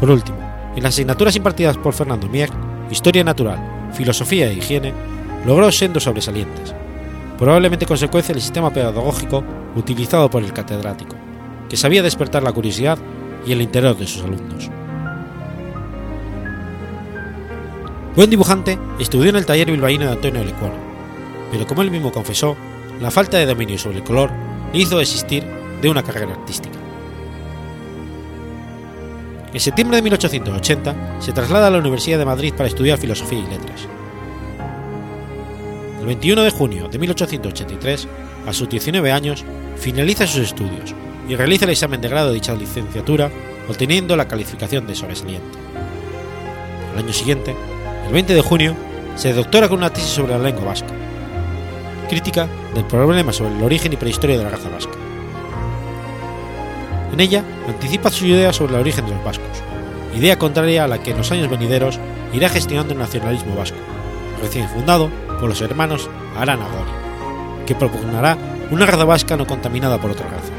[0.00, 0.38] Por último,
[0.74, 2.50] en las asignaturas impartidas por Fernando Mier,
[2.90, 4.92] Historia Natural, Filosofía e Higiene,
[5.44, 6.74] logró sendos sobresalientes,
[7.38, 11.16] probablemente consecuencia del sistema pedagógico utilizado por el catedrático,
[11.68, 12.98] que sabía despertar la curiosidad
[13.46, 14.70] y el interés de sus alumnos.
[18.14, 20.74] Buen dibujante, estudió en el taller bilbaíno de Antonio Lecuona,
[21.52, 22.56] pero como él mismo confesó,
[23.00, 24.30] la falta de dominio sobre el color
[24.72, 25.44] le hizo desistir
[25.82, 26.78] de una carrera artística.
[29.52, 33.46] En septiembre de 1880 se traslada a la Universidad de Madrid para estudiar filosofía y
[33.46, 33.86] letras.
[36.06, 38.06] El 21 de junio de 1883,
[38.46, 39.44] a sus 19 años,
[39.74, 40.94] finaliza sus estudios
[41.28, 43.28] y realiza el examen de grado de dicha licenciatura,
[43.68, 45.58] obteniendo la calificación de sobresaliente.
[46.92, 47.56] Al año siguiente,
[48.06, 48.76] el 20 de junio,
[49.16, 50.94] se doctora con una tesis sobre la lengua vasca,
[52.08, 54.94] crítica del problema sobre el origen y prehistoria de la raza vasca.
[57.12, 59.60] En ella anticipa su idea sobre el origen de los vascos,
[60.14, 61.98] idea contraria a la que en los años venideros
[62.32, 63.78] irá gestionando el nacionalismo vasco,
[64.40, 65.10] recién fundado
[65.40, 68.36] por los hermanos Arana Gori, que propugnará
[68.70, 70.50] una raza vasca no contaminada por otras razas.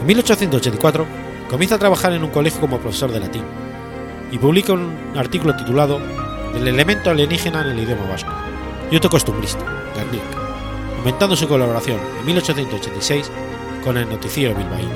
[0.00, 1.06] En 1884
[1.48, 3.44] comienza a trabajar en un colegio como profesor de latín
[4.30, 6.00] y publica un artículo titulado
[6.54, 8.32] El elemento alienígena en el idioma vasco
[8.90, 9.64] y otro costumbrista,
[9.96, 10.22] Garnier,
[10.98, 13.30] aumentando su colaboración en 1886
[13.84, 14.90] con el noticiero bilbaíno.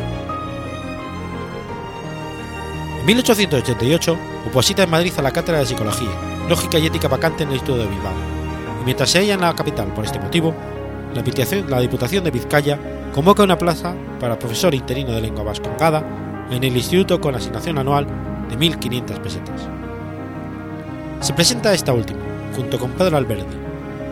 [3.01, 6.11] En 1888 oposita en Madrid a la Cátedra de Psicología,
[6.49, 8.13] Lógica y Ética vacante en el Instituto de Bilbao,
[8.81, 10.55] y mientras se halla en la capital por este motivo,
[11.15, 12.79] la Diputación, de Vizcaya
[13.15, 16.05] convoca una plaza para profesor interino de lengua vascongada
[16.51, 18.07] en el instituto con asignación anual
[18.49, 19.69] de 1.500 pesetas.
[21.21, 22.21] Se presenta esta última,
[22.57, 23.57] junto con Pedro Alberdi,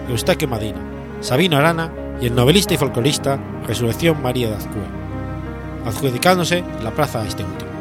[0.09, 0.79] Eustaquio Madina,
[1.21, 4.83] Sabino Arana y el novelista y folclorista Resurrección María de Azcue,
[5.85, 7.72] adjudicándose la plaza a este último.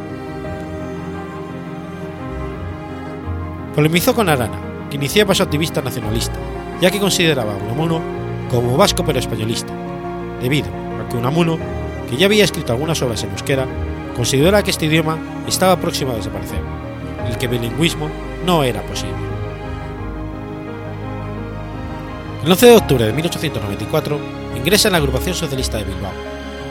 [3.76, 4.60] Polemizó con Arana,
[4.90, 6.38] que iniciaba su activista nacionalista,
[6.82, 8.02] ya que consideraba a Unamuno
[8.50, 9.74] como vasco pero españolista,
[10.42, 11.58] debido a que Unamuno,
[12.10, 13.66] que ya había escrito algunas obras en euskera,
[14.16, 15.18] considera que este idioma
[15.48, 16.60] estaba próximo a desaparecer,
[17.32, 18.10] y que bilingüismo
[18.46, 19.16] no era posible.
[22.44, 24.20] El 11 de octubre de 1894
[24.58, 26.12] ingresa en la agrupación socialista de Bilbao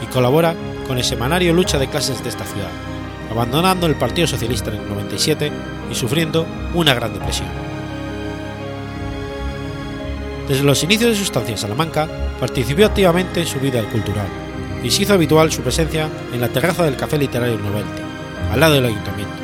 [0.02, 0.54] y colabora
[0.86, 2.70] con el semanario Lucha de Clases de esta ciudad,
[3.30, 5.52] abandonando el Partido Socialista en el 97
[5.90, 7.48] y sufriendo una gran depresión.
[10.48, 12.08] Desde los inicios de su estancia en Salamanca,
[12.40, 14.26] participó activamente en su vida cultural
[14.82, 18.02] y se hizo habitual su presencia en la terraza del Café Literario Novelty,
[18.50, 19.34] al lado del ayuntamiento,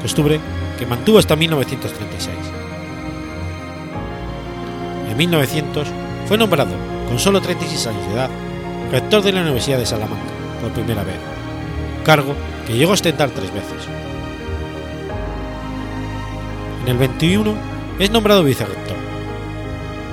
[0.00, 0.40] costumbre
[0.78, 2.34] que mantuvo hasta 1936.
[5.10, 5.88] En 1900
[6.26, 6.74] fue nombrado,
[7.08, 8.30] con solo 36 años de edad,
[8.90, 11.18] rector de la Universidad de Salamanca por primera vez,
[12.04, 12.34] cargo
[12.68, 13.88] que llegó a ostentar tres veces.
[16.82, 17.54] En el 21
[17.98, 18.96] es nombrado vicerrector.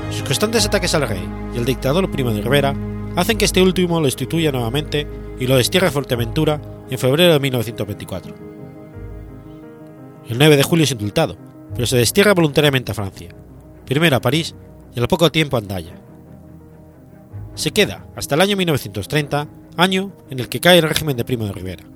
[0.09, 2.73] Sus constantes ataques al rey y el dictador Primo de Rivera
[3.17, 5.05] hacen que este último lo instituya nuevamente
[5.37, 8.35] y lo destierre a Fuerteventura en febrero de 1924.
[10.29, 11.35] El 9 de julio es indultado,
[11.73, 13.35] pero se destierra voluntariamente a Francia,
[13.85, 14.55] primero a París
[14.95, 15.95] y al poco tiempo a Andaya.
[17.55, 21.45] Se queda hasta el año 1930, año en el que cae el régimen de Primo
[21.45, 21.94] de Rivera.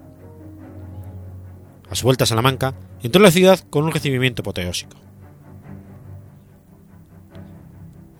[1.89, 4.97] A su vuelta a Salamanca, entró en la ciudad con un recibimiento apoteósico.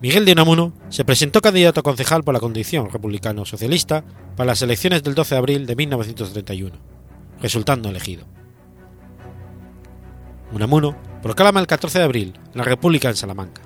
[0.00, 4.02] Miguel de Unamuno se presentó candidato a concejal por la condición republicano-socialista
[4.34, 6.76] para las elecciones del 12 de abril de 1931,
[7.40, 8.24] resultando elegido.
[10.52, 13.62] Unamuno proclama el 14 de abril la República en Salamanca.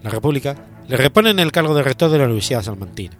[0.00, 0.56] La República
[0.86, 3.18] le repone en el cargo de rector de la Universidad Salmantina.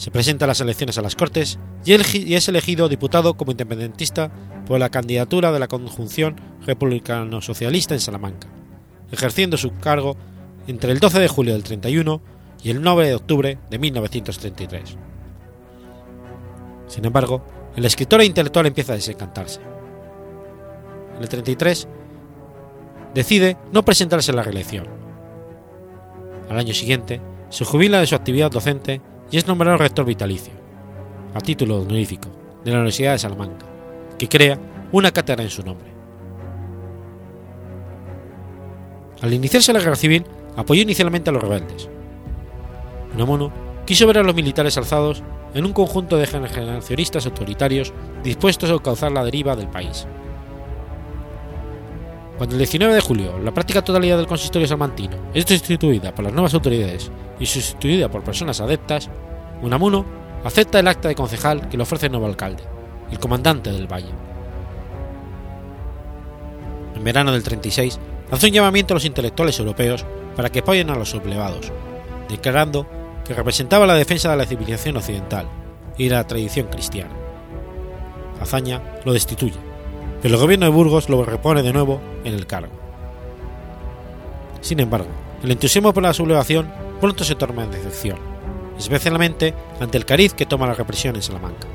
[0.00, 4.32] Se presenta a las elecciones a las Cortes y es elegido diputado como independentista
[4.66, 8.48] por la candidatura de la conjunción republicano-socialista en Salamanca
[9.12, 10.16] ejerciendo su cargo
[10.66, 12.20] entre el 12 de julio del 31
[12.62, 14.96] y el 9 de octubre de 1933.
[16.86, 17.42] Sin embargo,
[17.76, 19.60] el escritor e intelectual empieza a desencantarse.
[21.16, 21.88] En el 33
[23.14, 24.86] decide no presentarse a la reelección.
[26.48, 29.00] Al año siguiente, se jubila de su actividad docente
[29.30, 30.52] y es nombrado rector vitalicio,
[31.34, 32.28] a título honorífico,
[32.64, 33.66] de la Universidad de Salamanca,
[34.18, 34.58] que crea
[34.92, 35.88] una cátedra en su nombre.
[39.20, 40.24] Al iniciarse la guerra civil,
[40.56, 41.88] apoyó inicialmente a los rebeldes.
[43.14, 43.52] Unamuno
[43.84, 45.22] quiso ver a los militares alzados
[45.54, 50.06] en un conjunto de generacionistas autoritarios dispuestos a causar la deriva del país.
[52.40, 56.32] Cuando el 19 de julio la práctica totalidad del consistorio salmantino es destituida por las
[56.32, 59.10] nuevas autoridades y sustituida por personas adeptas,
[59.60, 60.06] Unamuno
[60.42, 62.62] acepta el acta de concejal que le ofrece el nuevo alcalde,
[63.10, 64.08] el comandante del valle.
[66.96, 70.96] En verano del 36 lanzó un llamamiento a los intelectuales europeos para que apoyen a
[70.96, 71.70] los sublevados,
[72.30, 72.86] declarando
[73.22, 75.46] que representaba la defensa de la civilización occidental
[75.98, 77.12] y la tradición cristiana.
[78.40, 79.69] Hazaña lo destituye,
[80.22, 82.72] pero el gobierno de Burgos lo repone de nuevo en el cargo.
[84.60, 85.08] Sin embargo,
[85.42, 88.18] el entusiasmo por la sublevación pronto se torna en decepción,
[88.78, 91.66] especialmente ante el cariz que toma la represión en Salamanca.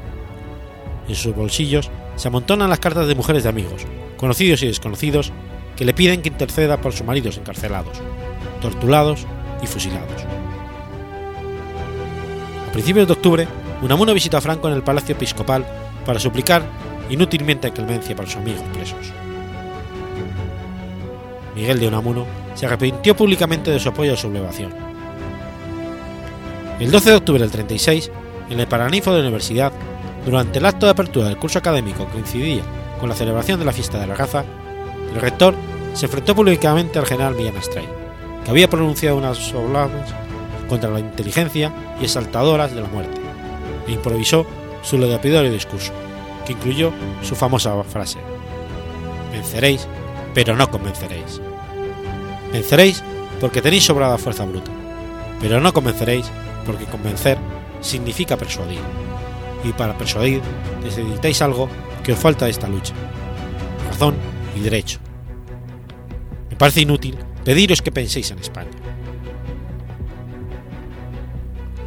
[1.07, 3.85] En sus bolsillos se amontonan las cartas de mujeres de amigos,
[4.17, 5.31] conocidos y desconocidos,
[5.75, 7.97] que le piden que interceda por sus maridos encarcelados,
[8.61, 9.25] torturados
[9.61, 10.23] y fusilados.
[12.67, 13.47] A principios de octubre,
[13.81, 15.65] Unamuno visitó a Franco en el Palacio Episcopal
[16.05, 16.63] para suplicar
[17.09, 19.11] inútilmente clemencia para sus amigos presos.
[21.55, 24.73] Miguel de Unamuno se arrepintió públicamente de su apoyo a su sublevación.
[26.79, 28.11] El 12 de octubre del 36,
[28.49, 29.71] en el Paraninfo de la Universidad,
[30.25, 32.63] durante el acto de apertura del curso académico que coincidía
[32.99, 34.43] con la celebración de la fiesta de la raza,
[35.13, 35.55] el rector
[35.93, 37.87] se enfrentó públicamente al general Millán Astray,
[38.43, 40.13] que había pronunciado unas oblamas
[40.67, 43.21] contra la inteligencia y exaltadoras de la muerte,
[43.87, 44.45] e improvisó
[44.81, 45.93] su lapidario discurso,
[46.45, 46.91] que incluyó
[47.21, 48.19] su famosa frase:
[49.31, 49.87] Venceréis,
[50.33, 51.41] pero no convenceréis.
[52.53, 53.03] Venceréis
[53.41, 54.71] porque tenéis sobrada fuerza bruta,
[55.41, 56.25] pero no convenceréis
[56.65, 57.37] porque convencer
[57.81, 58.79] significa persuadir,
[59.63, 60.41] y para persuadir
[60.83, 61.67] necesitáis algo
[62.03, 62.93] que os falta de esta lucha:
[63.89, 64.15] razón
[64.55, 64.99] y derecho.
[66.49, 68.71] Me parece inútil pediros que penséis en España.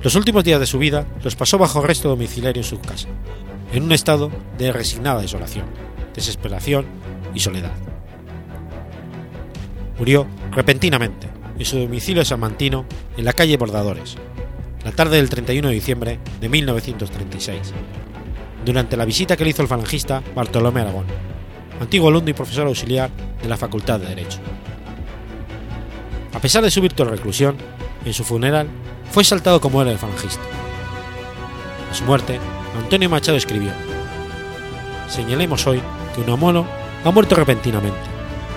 [0.03, 3.09] Los últimos días de su vida los pasó bajo arresto domiciliario en su casa,
[3.73, 5.67] en un estado de resignada desolación,
[6.15, 6.87] desesperación
[7.35, 7.73] y soledad.
[9.99, 12.85] Murió repentinamente en su domicilio salmantino
[13.17, 14.17] en la calle Bordadores,
[14.85, 17.73] la tarde del 31 de diciembre de 1936,
[18.65, 21.07] durante la visita que le hizo el falangista Bartolomé Aragón,
[21.81, 23.11] antiguo alumno y profesor auxiliar
[23.43, 24.39] de la Facultad de Derecho.
[26.33, 27.57] A pesar de su virtual reclusión,
[28.05, 28.69] en su funeral
[29.11, 30.43] fue exaltado como era el falangista.
[31.91, 32.39] A su muerte,
[32.79, 33.73] Antonio Machado escribió:
[35.09, 35.83] Señalemos hoy
[36.15, 36.67] que Unamuno
[37.05, 37.99] ha muerto repentinamente,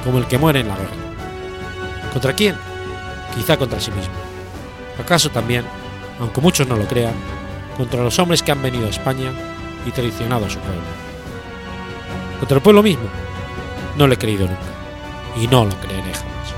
[0.04, 0.90] como el que muere en la guerra.
[2.14, 2.56] ¿Contra quién?
[3.36, 4.14] Quizá contra sí mismo.
[5.00, 5.66] ¿Acaso también,
[6.20, 7.14] aunque muchos no lo crean,
[7.78, 9.32] contra los hombres que han venido a España
[9.86, 10.82] y traicionado a su pueblo?
[12.40, 13.06] ¿Contra el pueblo mismo?
[13.98, 14.62] No lo he creído nunca,
[15.42, 16.54] y no lo creeré jamás.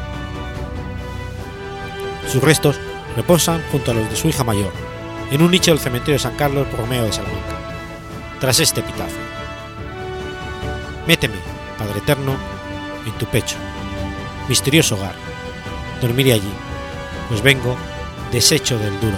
[2.32, 2.80] Sus restos
[3.16, 4.72] reposan junto a los de su hija mayor,
[5.34, 7.58] en un nicho del cementerio de San Carlos Romeo de Salamanca,
[8.40, 9.18] tras este epitafio.
[11.08, 11.38] Méteme,
[11.76, 12.36] Padre Eterno,
[13.04, 13.56] en tu pecho,
[14.48, 15.16] misterioso hogar,
[16.02, 16.54] dormiré allí,
[17.30, 17.76] pues vengo
[18.32, 19.18] deshecho del duro